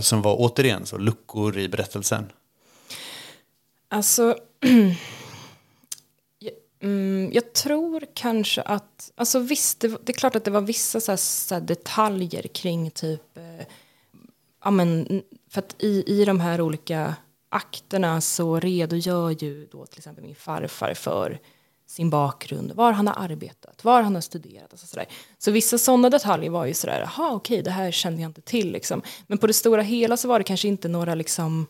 [0.00, 2.32] som var återigen så luckor i berättelsen?
[3.92, 4.36] Alltså,
[6.38, 10.60] jag, mm, jag tror kanske att, alltså visst, det, det är klart att det var
[10.60, 13.66] vissa så här, så här detaljer kring typ, eh,
[14.64, 17.14] ja men, för att i, i de här olika
[17.48, 21.40] akterna så redogör ju då till exempel min farfar för
[21.86, 24.72] sin bakgrund, var han har arbetat, var han har studerat.
[24.72, 25.06] Alltså sådär.
[25.38, 28.72] Så vissa sådana detaljer var ju sådär, jaha okej, det här kände jag inte till
[28.72, 29.02] liksom.
[29.26, 31.66] Men på det stora hela så var det kanske inte några liksom,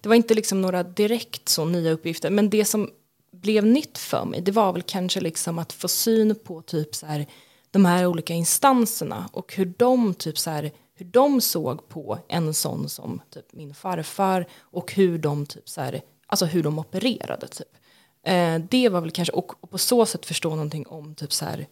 [0.00, 2.90] det var inte liksom några direkt så nya uppgifter, men det som
[3.30, 7.06] blev nytt för mig, det var väl kanske liksom att få syn på typ så
[7.06, 7.26] här,
[7.70, 12.54] de här olika instanserna och hur de typ så här, hur de såg på en
[12.54, 17.48] sån som typ min farfar och hur de typ så här, alltså hur de opererade
[17.48, 17.76] typ.
[18.22, 21.44] Eh, det var väl kanske, och, och på så sätt förstå någonting om typ så
[21.44, 21.66] här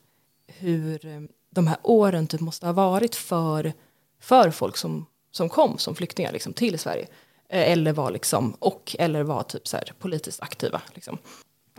[0.46, 3.72] hur eh, de här åren typ måste ha varit för,
[4.20, 7.06] för folk som, som kom som flyktingar liksom, till Sverige.
[7.48, 10.82] Eh, eller var liksom, och eller var typ så här politiskt aktiva.
[10.94, 11.18] Liksom.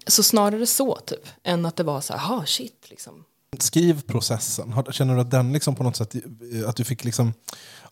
[0.07, 3.23] Så snarare så typ, än att det var så här, ha shit liksom.
[3.59, 7.33] Skrivprocessen, har- känner du att den liksom på något sätt, eh, att du fick liksom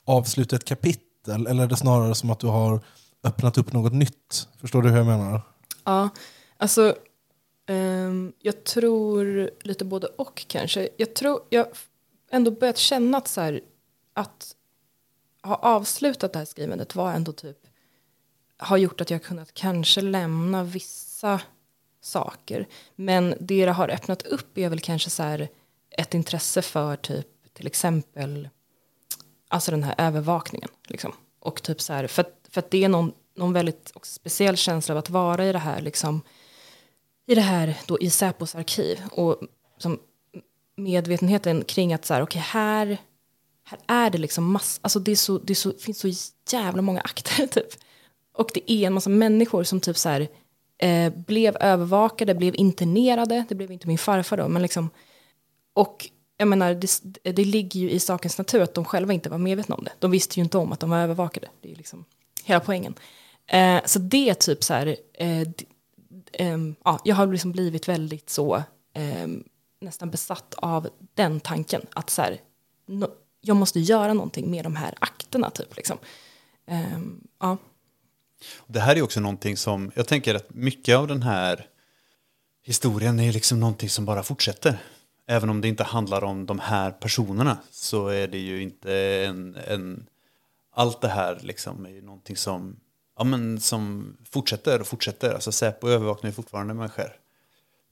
[0.06, 1.48] avsluta ett kapitel?
[1.48, 2.80] Eller är det snarare som att du har
[3.24, 4.48] öppnat upp något nytt?
[4.62, 5.42] Förstår du hur jag menar?
[5.84, 6.10] Ja,
[6.58, 6.96] alltså
[7.70, 10.90] ehm, jag tror lite både och kanske.
[10.98, 11.68] Jag tror jag
[12.32, 13.62] ändå börjat känna att så här,
[14.14, 14.55] att
[15.46, 17.58] ha avslutat det här skrivandet var ändå typ
[18.58, 21.42] har gjort att jag kunnat kanske lämna vissa
[22.02, 22.68] saker.
[22.96, 25.48] Men det det har öppnat upp är väl kanske så här
[25.90, 28.50] ett intresse för typ till exempel
[29.48, 30.70] alltså den här övervakningen.
[30.88, 31.14] Liksom.
[31.40, 34.94] Och typ så här, för, att- för att det är någon, någon väldigt speciell känsla
[34.94, 36.22] av att vara i det här liksom
[37.28, 39.40] i det här då i Säpos arkiv och
[39.78, 40.00] som
[40.76, 42.98] medvetenheten kring att så här, okej här,
[43.66, 46.10] här är det liksom massa, alltså det, är så, det är så, finns så
[46.52, 47.68] jävla många akter typ.
[48.38, 50.28] Och det är en massa människor som typ så här
[50.78, 54.90] eh, blev övervakade, blev internerade, det blev inte min farfar då, men liksom
[55.74, 59.38] och jag menar, det, det ligger ju i sakens natur att de själva inte var
[59.38, 59.92] medvetna om det.
[60.00, 61.48] De visste ju inte om att de var övervakade.
[61.62, 62.06] Det är ju liksom
[62.44, 62.94] hela poängen.
[63.48, 65.66] Eh, så det är typ så här, eh, d-
[66.34, 69.44] ehm, ja, jag har liksom blivit väldigt så ehm,
[69.82, 71.82] nästan besatt av den tanken.
[71.94, 72.42] Att så här,
[72.88, 73.08] no,
[73.46, 75.76] jag måste göra någonting med de här akterna typ.
[75.76, 75.98] Liksom.
[76.68, 77.58] Um, ja.
[78.68, 81.68] Det här är också någonting som, jag tänker att mycket av den här
[82.64, 84.78] historien är liksom någonting som bara fortsätter.
[85.28, 89.56] Även om det inte handlar om de här personerna så är det ju inte en,
[89.56, 90.08] en
[90.76, 92.80] allt det här liksom är ju någonting som,
[93.18, 95.34] ja men som fortsätter och fortsätter.
[95.34, 97.16] Alltså Säpo övervakar ju fortfarande människor.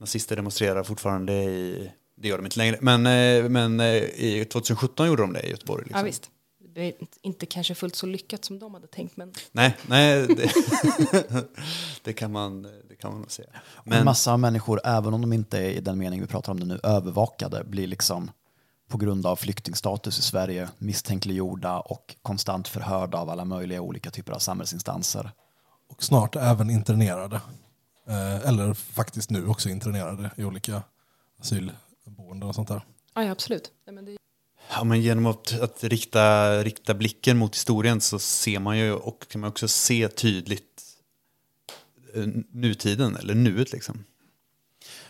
[0.00, 5.06] Nazister demonstrerar fortfarande i, det gör de inte längre, men, eh, men eh, i 2017
[5.06, 5.82] gjorde de det i Göteborg.
[5.84, 5.98] Liksom.
[5.98, 6.30] ja, visst.
[6.74, 10.52] Det är inte- kanske fullt så lyckat som de hade tänkt, men Nej, nej det,
[12.02, 13.48] det, kan man, det kan man nog säga.
[13.64, 16.52] Och en Men, massa människor, även om de inte är i den mening vi pratar
[16.52, 18.30] om det nu, övervakade, blir liksom
[18.88, 24.32] på grund av flyktingstatus i Sverige misstänkliggjorda och konstant förhörda av alla möjliga olika typer
[24.32, 25.30] av samhällsinstanser.
[25.88, 27.40] Och snart även internerade.
[28.08, 30.82] Eh, eller faktiskt nu också internerade i olika
[32.06, 32.82] asylboenden och sånt där.
[33.14, 33.70] ja, ja absolut.
[33.86, 34.16] Nej, men det,
[34.70, 39.28] ja, men genom att, att rikta, rikta blicken mot historien så ser man ju och
[39.28, 40.82] kan man också se tydligt
[42.14, 44.04] eh, nutiden, eller nuet liksom.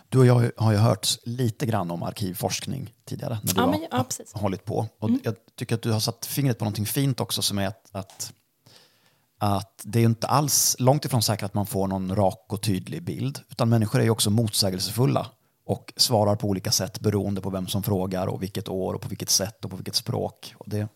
[0.09, 3.70] Du och jag har ju hört lite grann om arkivforskning tidigare när du Ja, har
[3.70, 4.33] men- ja, precis.
[4.33, 4.87] hållit på.
[4.98, 7.88] Och Jag tycker att du har satt fingret på någonting fint också som är att,
[7.92, 8.33] att,
[9.38, 12.62] att det är ju inte alls långt ifrån säkert att man får någon rak och
[12.62, 13.40] tydlig bild.
[13.50, 15.30] Utan människor är ju också motsägelsefulla
[15.64, 19.09] och svarar på olika sätt beroende på vem som frågar och vilket år och på
[19.09, 20.55] vilket sätt och på vilket språk.
[20.59, 20.88] Och det,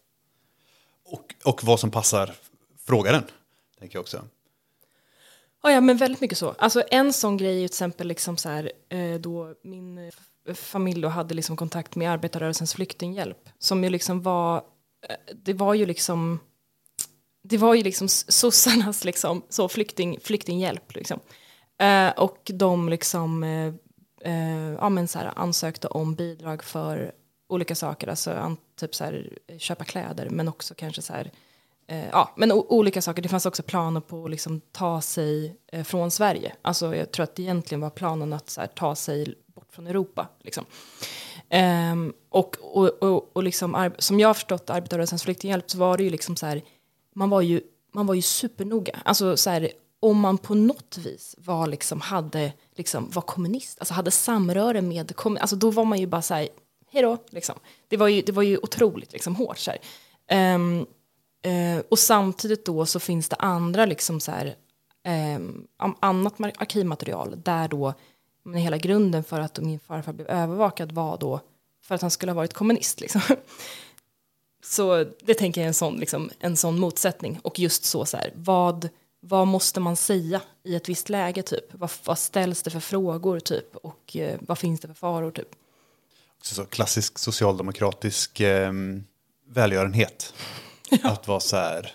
[1.05, 2.35] Och, och vad som passar
[2.87, 3.23] frågaren,
[3.79, 4.25] tänker jag också.
[5.63, 6.55] Ja, ja, men väldigt mycket så.
[6.59, 10.11] Alltså en sån grej är ju till exempel liksom så här, eh, då min
[10.55, 13.49] familj då hade liksom kontakt med arbetarrörelsens flyktinghjälp.
[13.59, 14.57] Som ju liksom var,
[15.09, 16.41] eh, det var ju liksom,
[17.43, 21.21] det var ju liksom sossarnas liksom, så flykting, flyktinghjälp liksom.
[21.79, 23.75] Eh, och de liksom, eh,
[24.21, 27.13] eh, ja men så här ansökte om bidrag för
[27.49, 31.31] olika saker, alltså an, typ så här köpa kläder, men också kanske så här
[31.91, 33.23] Eh, ja, men o- olika saker.
[33.23, 36.55] Det fanns också planer på att liksom ta sig eh, från Sverige.
[36.63, 39.87] Alltså, jag tror att det egentligen var planen att så här, ta sig bort från
[39.87, 40.29] Europa.
[40.41, 40.65] Liksom.
[41.49, 46.05] Ehm, och och, och, och liksom, som jag har förstått arbetarrörelsens flyktinghjälp så var det
[46.05, 46.63] ju liksom så här,
[47.15, 47.61] man var ju,
[47.93, 48.99] man var ju supernoga.
[49.05, 49.69] Alltså så här,
[50.01, 55.17] om man på något vis var liksom, hade, liksom, var kommunist, alltså hade samröre med
[55.17, 56.49] kommunist, alltså då var man ju bara så här,
[56.91, 57.59] hej då, liksom.
[57.89, 59.59] Det var ju, det var ju otroligt liksom, hårt.
[59.59, 59.81] Så här.
[60.29, 60.87] Ehm,
[61.43, 64.57] eh, och samtidigt då så finns det andra liksom så här,
[65.37, 65.67] um,
[66.01, 67.95] annat arkivmaterial där då
[68.43, 71.41] men hela grunden för att min farfar blev övervakad var då
[71.83, 73.01] för att han skulle ha varit kommunist.
[73.01, 73.21] Liksom.
[74.65, 77.41] Så det tänker jag är en sån, liksom, en sån motsättning.
[77.43, 78.89] Och just så, så här, vad,
[79.29, 81.65] vad måste man säga i ett visst läge typ?
[81.73, 83.77] Vad, vad ställs det för frågor typ?
[83.77, 85.49] Och eh, vad finns det för faror typ?
[86.43, 88.73] Så klassisk socialdemokratisk eh,
[89.49, 90.35] välgörenhet.
[91.03, 91.93] Att vara så här,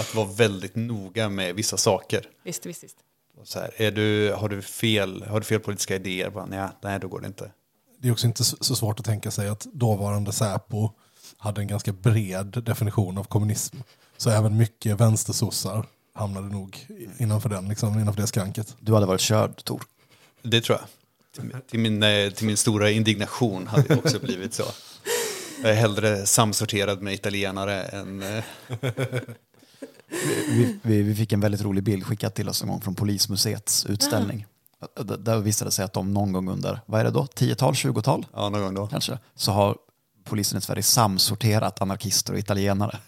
[0.00, 2.28] att vara väldigt noga med vissa saker.
[2.42, 2.96] Visst, visst, visst.
[3.44, 6.30] Så här, är du, har, du fel, har du fel politiska idéer?
[6.30, 7.52] Bara, nej, nej, då går det inte.
[7.98, 10.90] Det är också inte så så svårt att tänka sig att dåvarande Säpo
[11.36, 13.76] hade en ganska bred definition av kommunism.
[14.16, 15.86] Så även mycket vänstersossar
[16.16, 16.86] hamnade nog
[17.18, 18.76] innanför den, liksom, innanför det skranket.
[18.80, 19.82] Du hade varit körd, Tor.
[20.42, 20.86] Det tror jag.
[21.34, 22.00] Till, till, min,
[22.34, 24.64] till min stora indignation hade det också blivit så.
[25.62, 28.22] Jag är hellre samsorterad med italienare än...
[28.22, 28.44] eh,
[30.48, 33.86] Vi, vi, vi fick en väldigt rolig bild skickad till oss en gång från Polismuseets
[33.86, 34.46] utställning.
[35.04, 37.72] D- Där visade det sig att de någon gång under, vad är det då, 10-tal,
[37.74, 38.86] 20-tal Ja, någon gång då.
[38.86, 39.76] kanske, så har
[40.24, 42.98] polisen i Sverige samsorterat anarkister och italienare.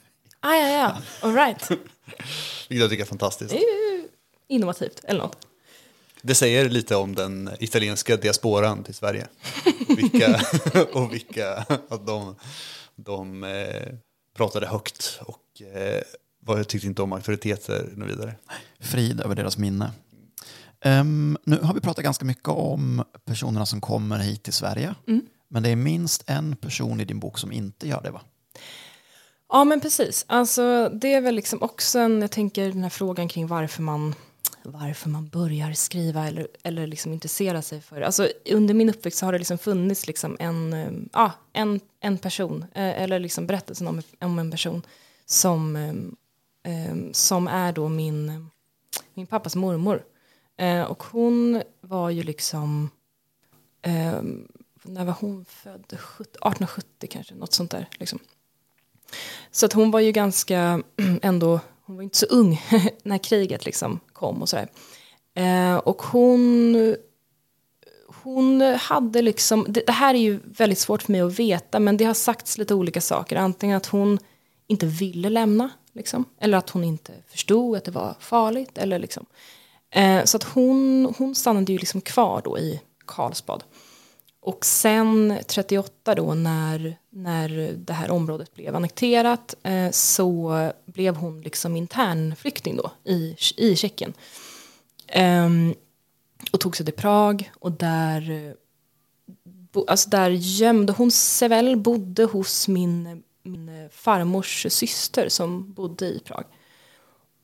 [0.40, 0.96] Ah, ja, ja,
[1.28, 1.68] all right.
[2.68, 3.50] Vilket jag tycker är fantastiskt.
[3.50, 4.08] Det är ju
[4.48, 5.46] innovativt, eller något.
[6.22, 9.28] Det säger lite om den italienska diasporan till Sverige.
[9.88, 10.40] Vilka,
[10.92, 11.54] och vilka,
[11.88, 12.36] att de,
[12.96, 13.94] de eh,
[14.36, 15.62] pratade högt och
[16.56, 18.34] eh, tyckte inte om auktoriteter och vidare.
[18.80, 19.92] Frid över deras minne.
[20.80, 24.94] Ehm, nu har vi pratat ganska mycket om personerna som kommer hit till Sverige.
[25.48, 28.20] Men det är minst en person i din bok som inte gör det va?
[29.48, 33.28] Ja men precis, alltså det är väl liksom också en, jag tänker den här frågan
[33.28, 34.14] kring varför man
[34.62, 39.26] varför man börjar skriva eller, eller liksom intressera sig för alltså under min uppväxt så
[39.26, 43.88] har det liksom funnits liksom en, eh, ah, en, en person eh, eller liksom berättelsen
[43.88, 44.82] om, om en person
[45.26, 48.50] som, eh, eh, som är då min,
[49.14, 50.04] min pappas mormor
[50.56, 52.90] eh, och hon var ju liksom
[53.82, 54.22] eh,
[54.82, 55.84] när var hon född?
[55.84, 57.88] 1870 kanske, något sånt där.
[57.98, 58.18] Liksom.
[59.50, 60.82] Så att hon var ju ganska
[61.22, 62.62] ändå, hon var inte så ung
[63.02, 64.68] när kriget liksom kom och sådär.
[65.34, 66.76] Eh, och hon,
[68.22, 71.96] hon hade liksom, det, det här är ju väldigt svårt för mig att veta men
[71.96, 73.36] det har sagts lite olika saker.
[73.36, 74.18] Antingen att hon
[74.66, 78.78] inte ville lämna liksom, eller att hon inte förstod att det var farligt.
[78.78, 79.26] Eller liksom.
[79.90, 83.64] eh, så att hon, hon stannade ju liksom kvar då i Karlsbad.
[84.48, 91.40] Och sen 38 då när, när det här området blev annekterat eh, så blev hon
[91.40, 94.14] liksom internflykting då i, i Tjeckien.
[95.06, 95.74] Ehm,
[96.52, 98.54] och tog sig till Prag och där,
[99.72, 106.06] bo, alltså där gömde hon sig väl, bodde hos min, min farmors syster som bodde
[106.06, 106.44] i Prag.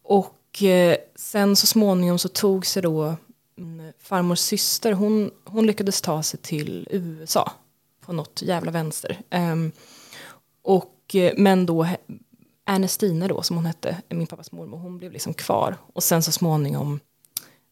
[0.03, 3.17] Och eh, sen så småningom så tog sig då
[3.99, 7.53] farmors syster, hon, hon lyckades ta sig till USA
[8.01, 9.21] på något jävla vänster.
[9.31, 9.73] Um,
[10.63, 11.87] och, eh, men då
[12.67, 15.77] Ernestina då, som hon hette, min pappas mormor, hon blev liksom kvar.
[15.93, 17.01] Och sen så småningom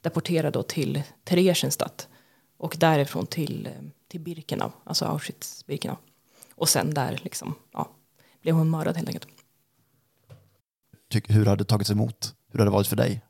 [0.01, 2.09] deporterad då till Theresienstadt.
[2.57, 3.73] Och därifrån till, eh,
[4.09, 5.97] till Birkenau, alltså Auschwitz-Birkenau.
[6.55, 7.91] Och sen där liksom, ja,
[8.43, 9.29] blev hon mördad helt enkelt.
[11.29, 12.35] Hur har det tagits emot?
[12.53, 13.23] Hur har det varit för dig?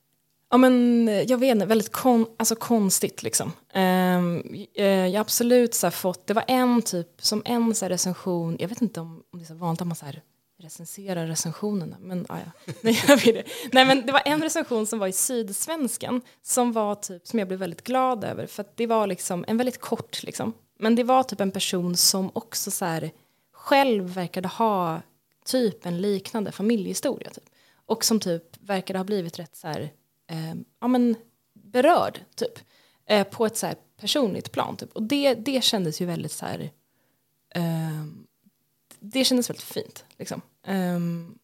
[0.52, 3.52] Ja men eh, jag vet inte, väldigt kon, alltså konstigt liksom.
[3.72, 4.42] Ehm,
[4.74, 7.90] eh, jag har absolut så här fått, det var en typ, som en så här
[7.90, 10.22] recension, jag vet inte om, om det är så vanligt att man så här
[10.58, 13.44] recenserar recensionerna, men ah, ja, nej, jag vet det.
[13.72, 17.48] Nej men det var en recension som var i Sydsvenskan som var typ, som jag
[17.48, 21.04] blev väldigt glad över, för att det var liksom en väldigt kort liksom, men det
[21.04, 23.10] var typ en person som också så här
[23.52, 25.00] själv verkade ha
[25.44, 27.44] typ en liknande familjehistoria typ.
[27.86, 29.90] Och som typ verkade ha blivit rätt så här,
[30.30, 31.16] eh, ja men
[31.52, 32.58] berörd typ.
[33.06, 34.92] Eh, på ett så här personligt plan typ.
[34.92, 36.70] Och det, det kändes ju väldigt så här.
[37.54, 38.04] eh,
[39.00, 40.42] det kändes väldigt fint liksom.
[40.66, 41.38] Ehm,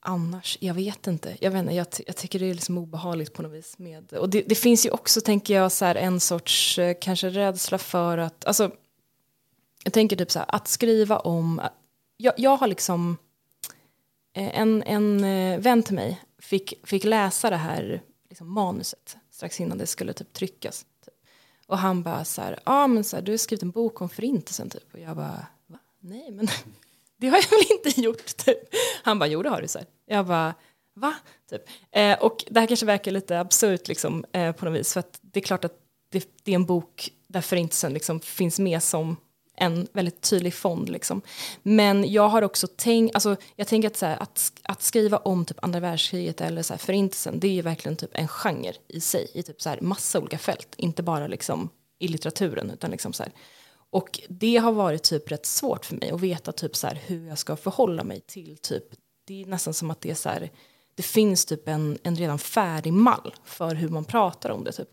[0.00, 1.36] annars, jag vet inte.
[1.40, 3.78] Jag, vet inte jag, jag tycker det är liksom obehagligt på något vis.
[3.78, 7.28] Med, och det, det finns ju också, tänker jag, så här, en sorts eh, kanske
[7.30, 8.70] rädsla för att, alltså,
[9.84, 11.60] jag tänker typ så här, att skriva om,
[12.16, 13.16] jag, jag har liksom,
[14.32, 19.60] eh, en, en eh, vän till mig fick, fick läsa det här liksom, manuset strax
[19.60, 20.86] innan det skulle typ tryckas.
[21.04, 21.14] Typ.
[21.66, 24.00] Och han bara så här, ja ah, men så här, du har skrivit en bok
[24.00, 24.94] om förintelsen typ.
[24.94, 25.78] Och jag bara, va?
[26.00, 26.48] Nej men
[27.16, 28.58] det har jag väl inte gjort typ.
[29.02, 29.86] Han bara, jo det har du så här.
[30.06, 30.54] Jag bara,
[30.94, 31.14] va?
[31.50, 31.62] Typ.
[31.90, 34.92] Eh, och det här kanske verkar lite absurt liksom, eh, på något vis.
[34.92, 35.76] För att det är klart att
[36.08, 39.16] det, det är en bok där förintelsen liksom finns med som
[39.60, 40.88] en väldigt tydlig fond.
[40.88, 41.22] Liksom.
[41.62, 45.44] Men jag har också tänkt, alltså, jag tänker att, så här, att, att skriva om
[45.44, 49.00] typ andra världskriget eller så här, förintelsen, det är ju verkligen typ en genre i
[49.00, 53.12] sig, i typ så här, massa olika fält, inte bara liksom i litteraturen, utan liksom
[53.12, 53.32] så här.
[53.90, 57.28] Och det har varit typ rätt svårt för mig att veta typ så här, hur
[57.28, 58.84] jag ska förhålla mig till typ,
[59.26, 60.50] det är nästan som att det är så här,
[60.94, 64.88] det finns typ en, en redan färdig mall för hur man pratar om det typ.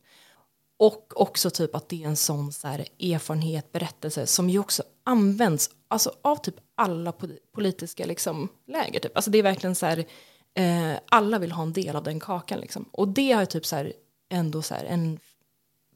[0.79, 4.83] Och också typ att det är en sån så här erfarenhet, berättelse som ju också
[5.03, 7.13] används alltså, av typ alla
[7.53, 8.99] politiska liksom, läger.
[8.99, 9.15] Typ.
[9.15, 10.05] Alltså det är verkligen så här,
[10.53, 12.59] eh, alla vill ha en del av den kakan.
[12.59, 12.85] Liksom.
[12.91, 13.93] Och det har ju typ så här,
[14.29, 15.19] ändå så här, en,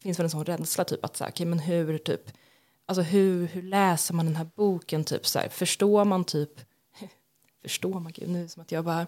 [0.02, 2.32] finns väl en sån rädsla typ att så här, okay, men hur typ,
[2.86, 6.52] alltså hur, hur läser man den här boken typ så här, förstår man typ,
[7.62, 9.08] förstår man, gud nu som att jag bara,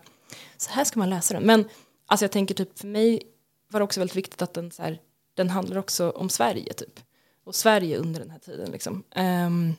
[0.57, 1.43] så här ska man läsa den.
[1.43, 1.69] Men
[2.05, 3.21] alltså jag tänker typ för mig
[3.67, 4.99] var det också väldigt viktigt att den så här,
[5.33, 6.99] den handlar också om Sverige typ.
[7.43, 9.03] Och Sverige under den här tiden liksom.
[9.15, 9.75] Um,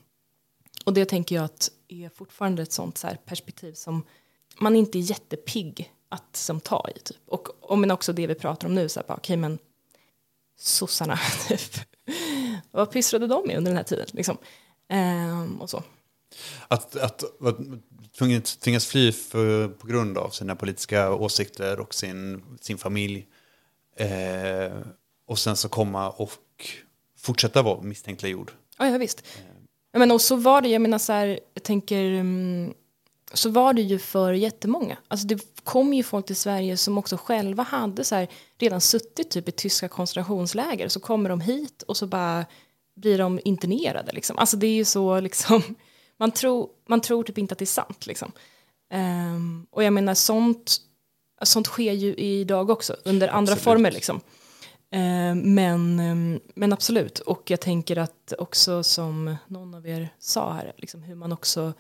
[0.85, 4.07] och det tänker jag att är fortfarande ett sånt så här perspektiv som
[4.59, 7.21] man inte är jättepigg att som ta i typ.
[7.27, 9.59] Och, och men också det vi pratar om nu, så här, bara, okej men
[10.59, 11.61] sossarna, typ.
[12.71, 14.39] Vad pysslade de med under den här tiden liksom?
[14.93, 15.83] Um, och så.
[16.69, 17.57] Att, att att
[18.61, 23.27] tvingas fly för, på grund av sina politiska åsikter och sin, sin familj.
[23.97, 24.79] Eh,
[25.27, 26.31] och sen så komma och
[27.19, 28.53] fortsätta vara misstänkliggjord.
[28.79, 29.25] Ja, ja visst.
[29.93, 32.75] Jag menar, och så var det, jag menar så här, jag tänker, mm,
[33.33, 34.97] så var det ju för jättemånga.
[35.09, 39.31] Alltså det kom ju folk till Sverige som också själva hade så här, redan suttit
[39.31, 40.89] typ i tyska koncentrationsläger.
[40.89, 42.45] Så kommer de hit och så bara
[42.97, 44.13] blir de internerade.
[44.13, 44.39] Liksom.
[44.39, 45.63] Alltså det är ju så liksom,
[46.17, 48.07] man tror, man tror typ inte att det är sant.
[48.07, 48.33] Liksom.
[48.91, 50.77] Ehm, och jag menar sånt,
[51.43, 53.65] sånt sker ju idag också under andra Absolut.
[53.65, 54.21] former liksom.
[54.95, 60.53] Eh, men, ehm, men absolut, och jag tänker att också som någon av er sa
[60.53, 61.73] här, liksom hur man också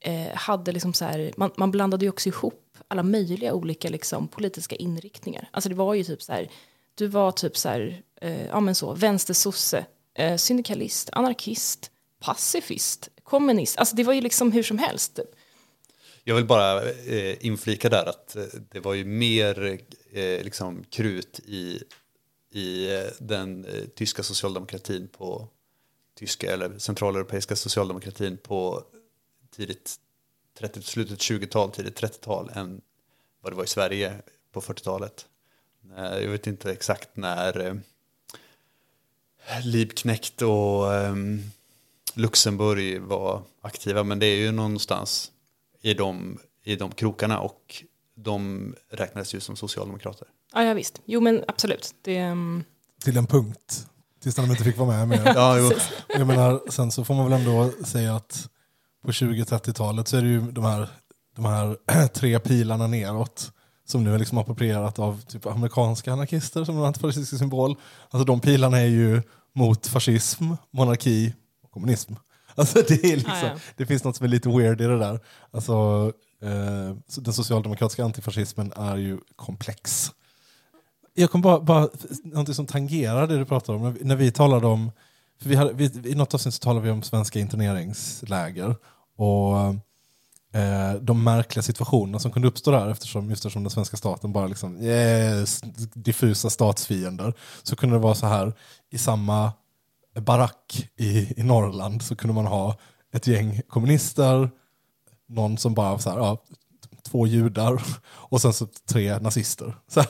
[0.00, 4.28] eh, hade liksom så här, man, man blandade ju också ihop alla möjliga olika liksom
[4.28, 5.48] politiska inriktningar.
[5.50, 6.50] Alltså det var ju typ så här,
[6.94, 11.90] du var typ så här, eh, ja men så, vänstersosse, eh, syndikalist, anarkist,
[12.20, 15.16] pacifist, kommunist, alltså det var ju liksom hur som helst.
[15.16, 15.30] Typ.
[16.24, 18.42] Jag vill bara eh, inflika där att eh,
[18.72, 19.78] det var ju mer
[20.12, 21.82] eh, liksom krut i,
[22.50, 25.48] i eh, den eh, tyska socialdemokratin på
[26.14, 28.84] tyska eller centraleuropeiska socialdemokratin på
[29.50, 29.96] tidigt
[30.58, 32.80] 30, slutet 20-tal, tidigt 30-tal än
[33.40, 34.22] vad det var i Sverige
[34.52, 35.26] på 40-talet.
[35.96, 37.82] Eh, jag vet inte exakt när
[39.64, 41.42] Liebknecht och ehm,
[42.14, 45.32] Luxemburg var aktiva men det är ju någonstans
[45.80, 47.84] i de, i de krokarna och
[48.14, 50.28] de räknades ju som socialdemokrater.
[50.54, 51.94] Ja, ja visst, jo men absolut.
[52.02, 52.64] Det, mm,
[53.04, 53.86] Till en punkt.
[54.22, 55.22] Tills de inte fick vara med mer.
[55.34, 55.70] Ja, jo.
[56.08, 58.48] Jag menar, sen så får man väl ändå säga att
[59.04, 60.88] på 20-30-talet så är det ju de här,
[61.36, 63.52] de här tre pilarna neråt
[63.86, 67.76] som nu är liksom approprierat av typ amerikanska anarkister som en antifascistisk symbol.
[68.10, 69.22] Alltså de pilarna är ju
[69.54, 72.14] mot fascism, monarki och kommunism.
[72.54, 73.56] Alltså det, är liksom, Ah, ja.
[73.76, 75.20] det finns något som är lite weird i det där.
[75.50, 75.72] Alltså,
[76.42, 80.10] eh, den socialdemokratiska antifascismen är ju komplex.
[81.18, 81.88] Jag kom bara, bara
[82.24, 83.82] någonting som tangerar det du pratar om.
[83.82, 84.92] När vi, när vi talade om,
[85.42, 88.76] för vi hade, vi, i något avsnitt så talade vi om svenska interneringsläger
[89.16, 89.56] och
[90.58, 94.46] eh, de märkliga situationerna som kunde uppstå där eftersom, just eftersom den svenska staten bara
[94.46, 95.60] liksom, yes,
[95.94, 97.34] diffusa statsfiender.
[97.62, 98.52] Så kunde det vara så här,
[98.90, 99.52] i samma
[100.20, 102.76] barack i, i Norrland så kunde man ha
[103.12, 104.50] ett gäng kommunister,
[105.28, 106.42] någon som bara så här, ja,
[107.02, 109.76] två judar och sen så tre nazister.
[109.88, 110.00] Så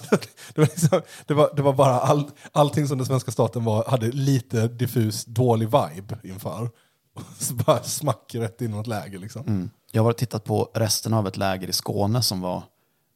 [0.54, 3.84] det, var liksom, det, var, det var bara all, allting som den svenska staten var,
[3.84, 6.70] hade lite diffus dålig vibe inför.
[7.38, 9.42] Så bara smack rätt in i något läger liksom.
[9.46, 9.70] Mm.
[9.92, 12.62] Jag har tittat på resten av ett läger i Skåne som var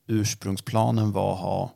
[0.08, 1.72] ursprungsplanen var att ha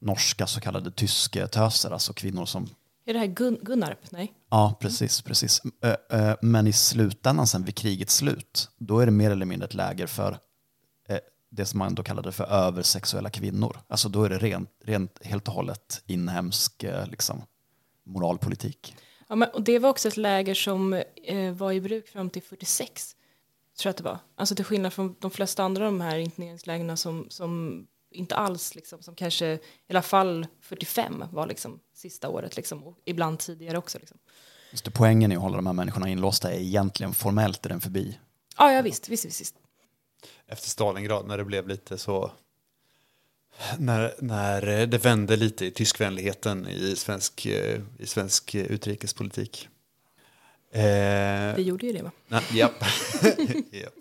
[0.00, 2.68] norska så kallade tysketöser, alltså kvinnor som
[3.06, 3.98] Är det här Gun Gunnarp?
[4.10, 4.32] Nej.
[4.50, 5.22] Ja, precis.
[5.22, 5.62] precis.
[6.40, 10.06] Men i slutändan, sen vid krigets slut, då är det mer eller mindre ett läger
[10.06, 10.38] för
[11.54, 13.76] det som man då kallade för översexuella kvinnor.
[13.88, 17.42] Alltså då är det rent, rent helt och hållet inhemsk eh, liksom,
[18.04, 18.96] moralpolitik.
[19.28, 22.42] Ja, men, och det var också ett läger som eh, var i bruk fram till
[22.42, 23.16] 46.
[23.78, 24.18] Tror jag att det var.
[24.36, 28.74] Alltså till skillnad från de flesta andra av de här interneringslägren som, som inte alls,
[28.74, 33.78] liksom, som kanske i alla fall 45 var liksom sista året, liksom, och ibland tidigare
[33.78, 33.98] också.
[33.98, 34.18] Liksom.
[34.70, 37.80] Just det, poängen i att hålla de här människorna inlåsta är egentligen formellt är den
[37.80, 38.18] förbi.
[38.58, 39.54] Ja, ja visst, visst, visst, visst.
[40.54, 42.32] Efter Stalingrad när det blev lite så
[43.78, 49.68] när, när det vände lite i tyskvänligheten i svensk, eh, i svensk utrikespolitik.
[50.72, 52.10] Eh, Vi gjorde ju det va?
[52.28, 52.72] nej, japp.
[53.72, 53.94] japp.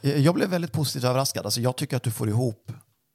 [0.00, 1.44] Jag blev väldigt positivt överraskad.
[1.44, 2.72] Alltså jag tycker att du får ihop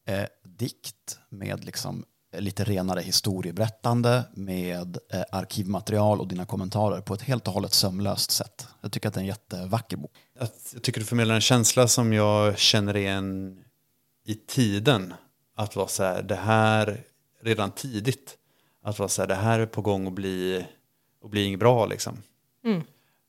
[0.07, 2.05] eh, dikt med liksom
[2.38, 8.31] lite renare historieberättande med eh, arkivmaterial och dina kommentarer på ett helt och hållet sömlöst
[8.31, 8.67] sätt.
[8.81, 10.11] Jag tycker att det är en jättevacker bok.
[10.39, 13.59] Jag tycker du förmedlar en känsla som jag känner igen
[14.25, 15.13] i tiden.
[15.55, 17.03] Att vara så här, det här
[17.41, 18.38] redan tidigt.
[18.84, 20.65] Att vara så här, det här är på gång att bli,
[21.23, 22.17] att bli inget bra liksom.
[22.65, 22.81] Mm.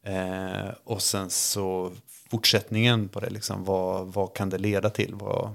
[0.07, 1.93] Eh, och sen så
[2.31, 5.15] fortsättningen på det, liksom, vad, vad kan det leda till?
[5.15, 5.51] Vad,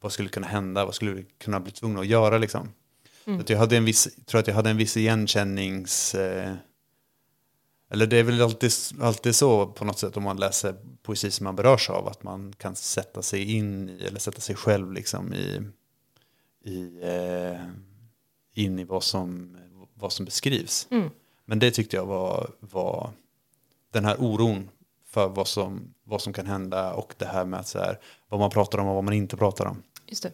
[0.00, 0.84] vad skulle kunna hända?
[0.84, 2.38] Vad skulle vi kunna bli tvungna att göra?
[2.38, 2.68] Liksom?
[3.24, 6.14] Så att jag hade en viss, tror att jag hade en viss igenkännings...
[6.14, 6.54] Eh,
[7.90, 11.44] eller det är väl alltid, alltid så på något sätt om man läser poesi som
[11.44, 15.34] man berörs av, att man kan sätta sig in i, eller sätta sig själv liksom
[15.34, 15.60] i,
[16.64, 17.60] i, eh,
[18.54, 19.56] in i vad som,
[19.94, 20.86] vad som beskrivs.
[20.90, 21.10] Mm.
[21.44, 23.10] Men det tyckte jag var, var
[23.90, 24.68] den här oron
[25.06, 27.98] för vad som, vad som kan hända och det här med att så här,
[28.28, 29.82] vad man pratar om och vad man inte pratar om.
[30.06, 30.32] Just det.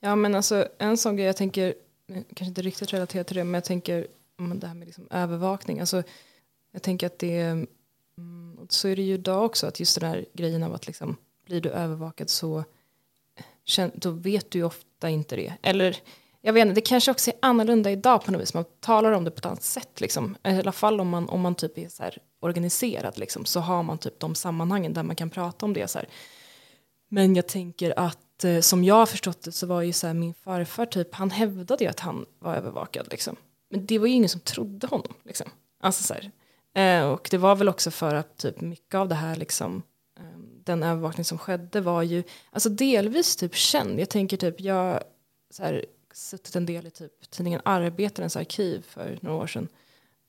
[0.00, 1.74] Ja, men alltså en sån grej jag tänker,
[2.08, 4.06] Eh, kanske inte riktigt relaterat till det, men jag tänker
[4.38, 5.80] om det här med liksom övervakning.
[5.80, 6.02] Alltså,
[6.72, 7.66] jag tänker att det,
[8.18, 11.16] mm, så är det ju idag också, att just den här grejen av att liksom,
[11.46, 12.64] blir du övervakad så
[13.78, 15.52] eh, då vet du ju ofta inte det.
[15.62, 15.96] Eller
[16.40, 18.54] jag vet inte, det kanske också är annorlunda idag på något vis.
[18.54, 20.00] Man talar om det på ett annat sätt.
[20.00, 20.36] Liksom.
[20.44, 23.82] I alla fall om man, om man typ är så här organiserad liksom, så har
[23.82, 25.88] man typ de sammanhangen där man kan prata om det.
[25.88, 26.08] Så här.
[27.08, 30.06] Men jag tänker att att eh, som jag har förstått det så var ju så
[30.06, 33.36] här min farfar typ, han hävdade ju att han var övervakad liksom.
[33.70, 35.46] Men det var ju ingen som trodde honom liksom.
[35.80, 36.30] Alltså så här.
[36.74, 39.82] Eh, och det var väl också för att typ mycket av det här liksom
[40.18, 44.00] eh, den övervakning som skedde var ju alltså delvis typ känd.
[44.00, 45.02] Jag tänker typ jag
[45.50, 49.68] så här, suttit en del i typ tidningen Arbetarens arkiv för några år sedan.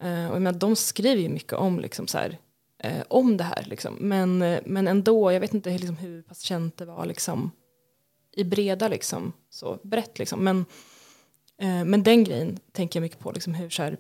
[0.02, 2.38] Eh, och jag menar, de skriver ju mycket om liksom så här
[2.84, 3.96] eh, om det här liksom.
[4.00, 7.52] Men, eh, men ändå, jag vet inte liksom hur pass känt det var liksom
[8.38, 10.44] i breda liksom så brett liksom.
[10.44, 10.66] Men,
[11.58, 13.98] eh, men den grejen tänker jag mycket på liksom hur så här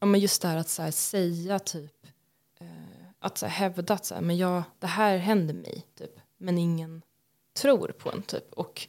[0.00, 2.06] ja men just det här att så här, säga typ
[2.60, 2.66] eh,
[3.18, 6.20] att så här, hävda att så här, men jag, det här händer mig typ.
[6.38, 7.02] Men ingen
[7.52, 8.52] tror på en typ.
[8.52, 8.88] Och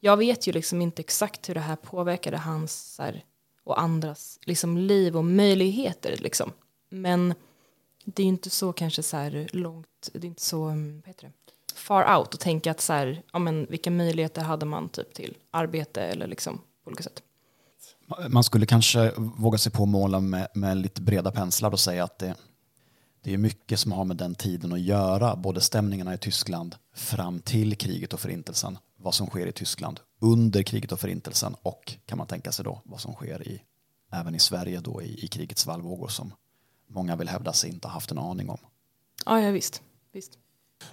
[0.00, 3.24] jag vet ju liksom inte exakt hur det här påverkade hans så här,
[3.64, 6.52] och andras liksom liv och möjligheter liksom.
[6.88, 7.34] Men
[8.04, 11.08] det är ju inte så kanske så här långt det är inte så mm, vad
[11.08, 11.45] heter det?
[11.76, 15.36] Far out och tänka att så här ja men vilka möjligheter hade man typ till
[15.50, 17.22] arbete eller liksom på olika sätt
[18.28, 22.04] Man skulle kanske våga sig på att måla med, med lite breda penslar och säga
[22.04, 22.34] att det,
[23.22, 25.36] det är mycket som har med den tiden att göra.
[25.36, 30.62] Både stämningarna i Tyskland fram till kriget och förintelsen, vad som sker i Tyskland under
[30.62, 33.62] kriget och förintelsen och kan man tänka sig då vad som sker i,
[34.12, 36.32] även i Sverige då i, i krigets svallvågor som
[36.88, 38.58] många vill hävda sig inte haft en aning om.
[39.26, 40.38] ja ja visst visst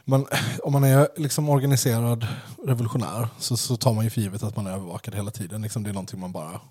[0.05, 0.25] men
[0.63, 2.27] om man är liksom organiserad
[2.65, 5.61] revolutionär så, så tar man ju för givet att man är övervakad hela tiden.
[5.61, 6.61] Liksom det är någonting man bara...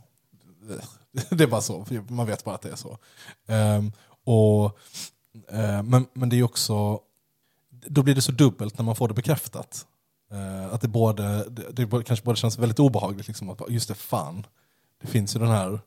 [1.31, 2.99] Det är bara så, man vet bara att det är så.
[3.47, 3.93] Um,
[4.25, 4.65] och,
[5.53, 7.01] uh, men, men det är också...
[7.87, 9.87] Då blir det så dubbelt när man får det bekräftat.
[10.33, 13.95] Uh, att det, både, det, det kanske både känns väldigt obehagligt, liksom, att just det,
[13.95, 14.47] fan.
[15.01, 15.81] Det finns ju den här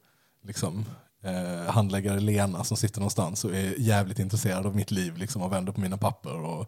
[0.44, 0.86] liksom,
[1.26, 5.52] eh, handläggare Lena som sitter någonstans och är jävligt intresserad av mitt liv liksom, och
[5.52, 6.62] vänder på mina papper och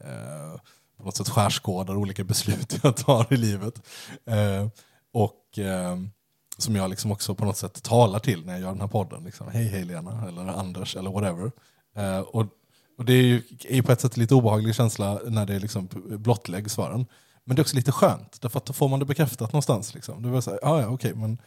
[0.00, 0.60] eh,
[0.96, 3.82] på något sätt skärskådar olika beslut jag tar i livet.
[4.26, 4.68] Eh,
[5.12, 5.96] och eh,
[6.58, 9.24] som jag liksom också på något sätt talar till när jag gör den här podden.
[9.24, 9.48] Liksom.
[9.48, 11.52] Hej hej Lena, eller Anders, eller whatever.
[11.96, 12.46] Eh, och,
[12.98, 15.88] och det är ju, är ju på ett sätt lite obehaglig känsla när det liksom
[16.08, 17.06] blottläggs för en.
[17.44, 19.94] Men det är också lite skönt, därför att då får man det bekräftat någonstans.
[19.94, 20.22] Liksom.
[20.22, 21.38] Det var så här, ah, ja okej, men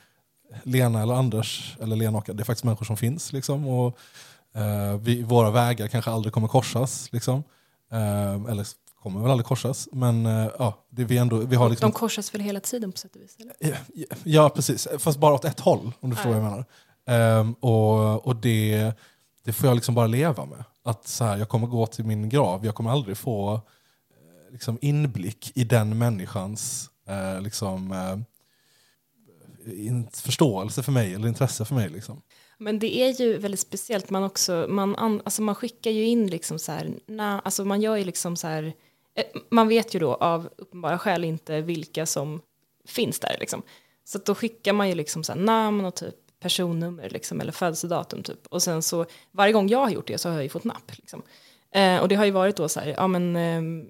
[0.64, 3.34] Lena eller Anders, eller Lena och det är faktiskt människor som finns.
[3.34, 3.98] Liksom, och,
[4.56, 7.10] eh, vi, våra vägar kanske aldrig kommer korsas.
[7.12, 7.44] Liksom.
[7.92, 8.68] Eh, eller
[9.04, 9.90] kommer väl aldrig korsas.
[9.92, 11.92] Men eh, ja, det vi, ändå, vi har liksom...
[11.92, 13.38] De korsas väl hela tiden på sätt och vis?
[13.40, 13.78] Eller?
[13.94, 14.88] Ja, Ja, precis.
[15.00, 16.66] Fast bara åt ett håll, om du förstår vad jag menar.
[17.08, 18.92] Ehm, och och det,
[19.44, 20.64] det får jag liksom bara leva med.
[20.84, 23.60] Att så här, jag kommer gå till min grav, jag kommer aldrig få eh,
[24.52, 28.18] liksom, inblick i den människans eh, liksom, eh,
[30.14, 31.90] förståelse för mig eller intresse för mig.
[31.90, 32.22] Liksom.
[32.58, 34.10] Men det är ju väldigt speciellt.
[34.10, 37.82] Man, också, man, an, alltså man skickar ju in liksom så här, na, alltså man
[37.82, 38.74] gör ju liksom så här,
[39.16, 42.42] eh, man vet ju då av uppenbara skäl inte vilka som
[42.88, 43.62] finns där liksom.
[44.06, 48.24] Så då skickar man ju liksom så här namn och typ personnummer liksom, eller födelsedatum
[48.24, 48.48] typ.
[48.48, 50.92] Och sen så varje gång jag har gjort det så har jag ju fått napp
[50.98, 51.22] liksom.
[51.72, 53.88] Eh, och det har ju varit då så här, ja men eh,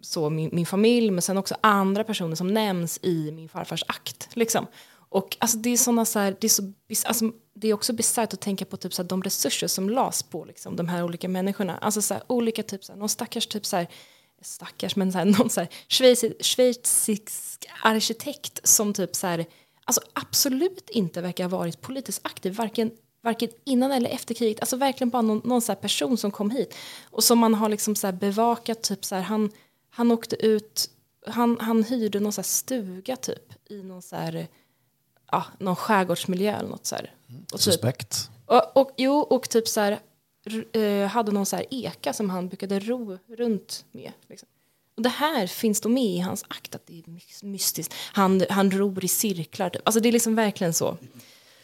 [0.00, 4.28] så min, min familj men sen också andra personer som nämns i min farfars akt
[4.34, 4.66] liksom.
[5.12, 6.72] Och alltså det är såna så här, det är så
[7.04, 10.22] alltså, det är också bisarrt att tänka på typ så här, de resurser som lades
[10.22, 11.78] på liksom, de här olika människorna.
[11.78, 13.88] Alltså så här, olika typ så här, någon stackars typ så här,
[14.42, 19.46] stackars men så här, någon så här schweizisk, schweizisk arkitekt som typ så här,
[19.84, 22.90] alltså absolut inte verkar ha varit politiskt aktiv, varken
[23.22, 26.50] varken innan eller efter kriget, alltså verkligen bara någon, någon så här person som kom
[26.50, 26.74] hit
[27.10, 29.50] och som man har liksom så här bevakat, typ så här, han,
[29.90, 30.90] han åkte ut,
[31.26, 34.48] han, han hyrde någon så här stuga typ i någon så här,
[35.32, 37.14] ja, någon skärgårdsmiljö eller något så här.
[37.44, 38.30] Och, typ, Suspekt.
[38.46, 39.98] och, och, jo, och typ så här,
[40.72, 44.12] eh, hade någon så här eka som han brukade ro runt med.
[44.28, 44.48] Liksom.
[44.96, 47.94] Och det här finns då med i hans akt, att det är my- mystiskt.
[48.12, 49.82] Han, han ror i cirklar, typ.
[49.84, 50.96] Alltså det är liksom verkligen så.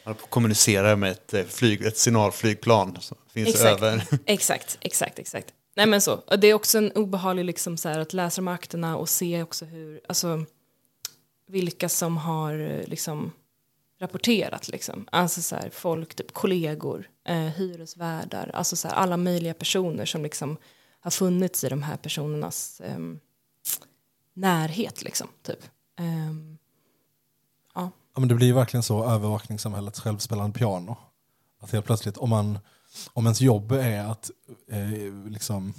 [0.05, 3.83] Han kommunicerar med ett, eh, flyg, ett signalflygplan som finns Exakt.
[3.83, 4.05] över.
[4.27, 5.47] Exakt, exakt, exakt.
[5.77, 6.13] Nej men så.
[6.13, 9.43] Och det är också en obehaglig liksom så här att läsa de akterna och se
[9.43, 10.45] också hur, alltså
[11.47, 13.33] vilka som har eh, liksom
[13.99, 15.09] rapporterat liksom.
[15.13, 20.23] Alltså så här folk, typ kollegor, eh, hyresvärdar, alltså så här alla möjliga personer som
[20.23, 20.57] liksom
[21.01, 22.99] har funnits i de här personernas eh,
[24.35, 25.65] närhet liksom, typ.
[25.99, 26.35] Eh,
[27.75, 27.91] ja.
[28.15, 30.97] Ja, men det blir ju verkligen så övervakningssamhällets självspelande piano.
[31.61, 32.59] Att helt plötsligt, om, man,
[33.13, 34.31] om ens jobb är att
[34.69, 35.75] eh, liksom,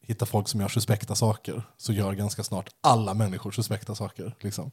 [0.00, 4.36] hitta folk som gör suspekta saker, så gör ganska snart alla människor suspekta saker.
[4.40, 4.70] Liksom.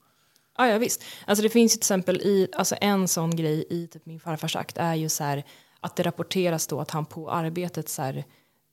[0.59, 1.03] Ja, ja visst.
[1.25, 4.55] Alltså det finns ju till exempel i, alltså en sån grej i typ min farfars
[4.55, 5.43] akt är ju så här
[5.79, 8.23] att det rapporteras då att han på arbetet så här,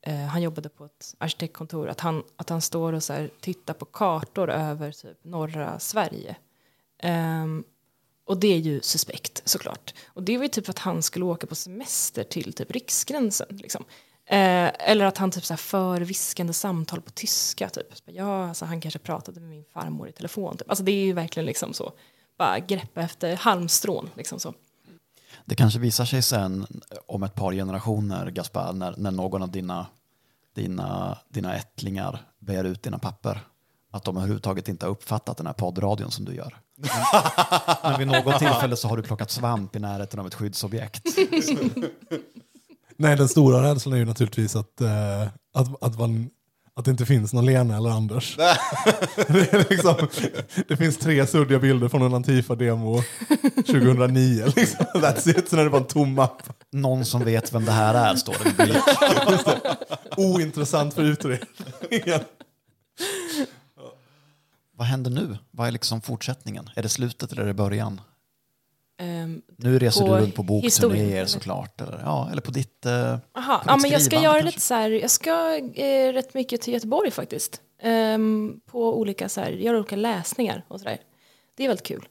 [0.03, 3.75] eh, han jobbade på ett arkitektkontor, att han, att han står och så här, tittar
[3.75, 6.37] på kartor över typ norra Sverige.
[7.03, 7.65] Um,
[8.25, 9.95] och det är ju suspekt såklart.
[10.07, 13.47] Och det var ju typ för att han skulle åka på semester till typ riksgränsen.
[13.51, 13.85] Liksom.
[14.29, 17.69] Eh, eller att han typ så här för viskande samtal på tyska.
[17.69, 17.87] Typ.
[18.05, 20.57] Ja, alltså han kanske pratade med min farmor i telefon.
[20.57, 20.71] Typ.
[20.71, 21.93] Alltså det är ju verkligen liksom så.
[22.39, 24.11] Bara greppa efter halmstrån.
[24.17, 24.55] Liksom så.
[25.45, 26.67] Det kanske visar sig sen
[27.07, 29.87] om ett par generationer, Gaspar, när, när någon av dina,
[30.55, 33.41] dina, dina ättlingar ber ut dina papper.
[33.91, 36.57] Att de överhuvudtaget inte har uppfattat den här poddradion som du gör.
[36.77, 36.91] Men,
[37.83, 41.05] men vid något tillfälle så har du plockat svamp i närheten av ett skyddsobjekt.
[42.99, 45.23] Nej, den stora rädslan är ju naturligtvis att, eh,
[45.55, 46.31] att, att, man,
[46.75, 48.37] att det inte finns någon Lena eller Anders.
[49.17, 50.09] det, är liksom,
[50.69, 53.03] det finns tre suddiga bilder från en Antifa-demo
[53.67, 54.53] 2009.
[54.57, 54.87] Liksom.
[54.95, 56.43] That's it, sen är det bara en tom mapp.
[56.73, 58.51] Någon som vet vem det här är, står det.
[58.51, 58.79] i bild.
[60.35, 62.21] Ointressant för utredningen.
[64.77, 65.39] Vad händer nu?
[65.51, 66.71] Vad är liksom fortsättningen?
[66.75, 68.01] Är det slutet eller är det början?
[68.99, 71.81] Ehm, Nu reser du runt på bokturnéer såklart.
[71.81, 72.87] Eller, ja, eller på ditt...
[72.87, 74.47] Eh, Aha, på ja, ditt men jag ska göra kanske?
[74.47, 77.61] lite så här, jag ska eh, rätt mycket till Göteborg faktiskt.
[77.83, 80.99] Ehm, på olika så här, göra olika läsningar och sådär.
[81.57, 82.09] Det är väldigt kul.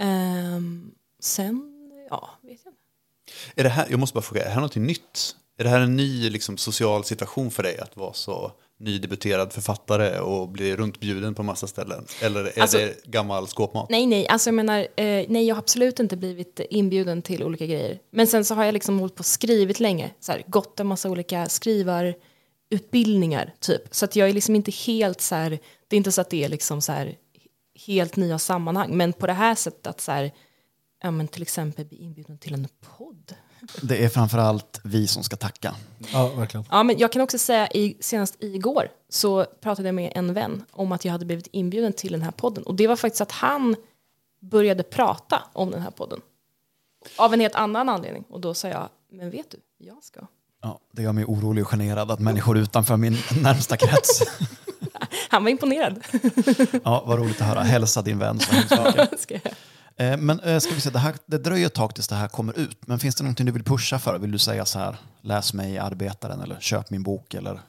[0.00, 1.62] Ehm, sen,
[2.10, 2.80] ja, vet jag inte.
[3.54, 5.36] Är det här, jag måste bara fråga, är det här något nytt?
[5.58, 10.18] Är det här en ny liksom, social situation för dig att vara så nydebuterad författare
[10.20, 12.04] och bli runtbjuden på massa ställen?
[12.22, 13.90] Eller är Alltså- det gammal skåpmat?
[13.90, 17.66] Nej, nej, alltså jag menar, eh, nej, jag har absolut inte blivit inbjuden till olika
[17.66, 17.98] grejer.
[18.10, 20.86] Men sen så har jag liksom hållit på och skrivit länge, så här, gått en
[20.86, 21.48] massa olika
[22.70, 23.82] skrivarutbildningar typ.
[23.94, 25.50] Så att jag är liksom inte helt så här,
[25.88, 27.16] det är inte så att det är liksom så här
[27.86, 28.96] helt nya sammanhang.
[28.96, 30.30] Men på det här sättet att så här,
[31.02, 32.68] ja men till exempel bli inbjuden till en
[32.98, 33.34] podd.
[33.82, 35.74] Det är framförallt vi som ska tacka.
[36.12, 36.66] Ja, verkligen.
[36.70, 40.64] Ja, men jag kan också säga, i, senast igår så pratade jag med en vän
[40.70, 42.64] om att jag hade blivit inbjuden till den här podden.
[42.64, 43.76] Och det var faktiskt att han
[44.40, 46.20] började prata om den här podden.
[47.16, 48.24] Av en helt annan anledning.
[48.30, 50.20] Och då sa jag, men vet du, jag ska.
[50.62, 54.22] Ja, det gör mig orolig och generad att människor utanför min närmsta krets...
[55.28, 56.00] Han var imponerad.
[56.84, 57.60] Ja, vad roligt att höra.
[57.60, 59.54] Hälsa din vän så hemskt mycket.
[60.00, 62.28] Eh, men eh, ska vi se, det, här, det dröjer ett tag tills det här
[62.28, 62.86] kommer ut.
[62.86, 64.18] Men finns det någonting du vill pusha för?
[64.18, 67.60] Vill du säga så här, läs mig i Arbetaren eller köp min bok eller?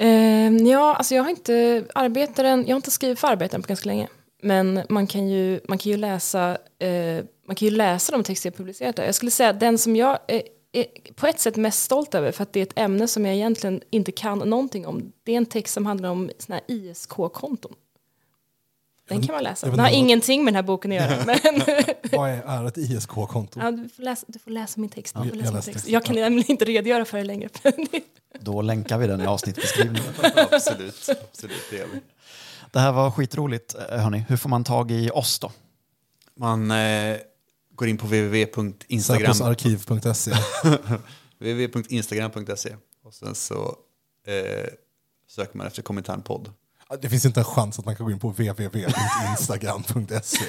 [0.00, 3.86] Ehm, ja, alltså jag har inte arbetaren, jag har inte skrivit för arbetaren på ganska
[3.86, 4.08] länge.
[4.42, 8.46] Men man kan ju, man kan ju läsa, eh, man kan ju läsa de texter
[8.50, 9.04] jag publicerat där.
[9.04, 10.42] Jag skulle säga den som jag är,
[10.72, 13.34] är på ett sätt mest stolt över, för att det är ett ämne som jag
[13.34, 15.12] egentligen inte kan någonting om.
[15.22, 17.74] Det är en text som handlar om såna ISK-konton.
[19.12, 19.66] Den kan man läsa.
[19.66, 21.24] Den har vad- ingenting med den här boken att göra.
[21.26, 21.38] Men
[22.12, 23.60] Vad är, är ett ISK-konto?
[23.60, 25.14] ja, du, får läsa, du får läsa min text.
[25.18, 25.88] Ja, jag läsa min text.
[25.88, 27.48] Jag kan nämligen inte redogöra för det längre.
[28.40, 30.12] Då länkar vi den i avsnittbeskrivningen.
[30.50, 31.86] absolut, absolut, det.
[32.72, 33.74] Det här var skitroligt.
[33.90, 35.52] Eh, Hörni, hur får man tag i oss då?
[36.36, 37.16] Man eh,
[37.74, 40.32] går in på www.instagram Säposarkiv.se.
[41.38, 43.76] www.instagram.se och sen så
[44.26, 44.68] eh,
[45.28, 46.46] söker man efter kommentaren podd.
[46.48, 46.52] Ja,
[47.00, 50.44] Det finns inte en chans att man kan gå in på www.instagram.se.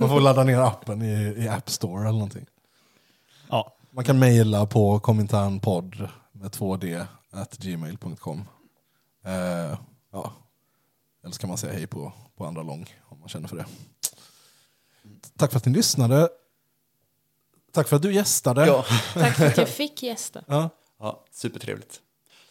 [0.00, 2.46] Man får ladda ner appen i, i App Store eller någonting.
[3.48, 8.44] Ja, Man kan mejla på kominternpodd med 2d at gmail.com.
[9.24, 9.78] Eh,
[10.12, 10.32] ja.
[11.24, 13.66] Eller ska man säga hej på, på andra lång om man känner för det.
[15.36, 16.28] Tack för att ni lyssnade.
[17.72, 18.66] Tack för att du gästade.
[18.66, 18.84] Ja.
[19.14, 20.44] Tack för att jag fick gästa.
[20.46, 20.70] Ja.
[20.98, 22.00] ja, supertrevligt.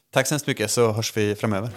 [0.09, 1.69] Tack så hemskt mycket så hörs vi framöver.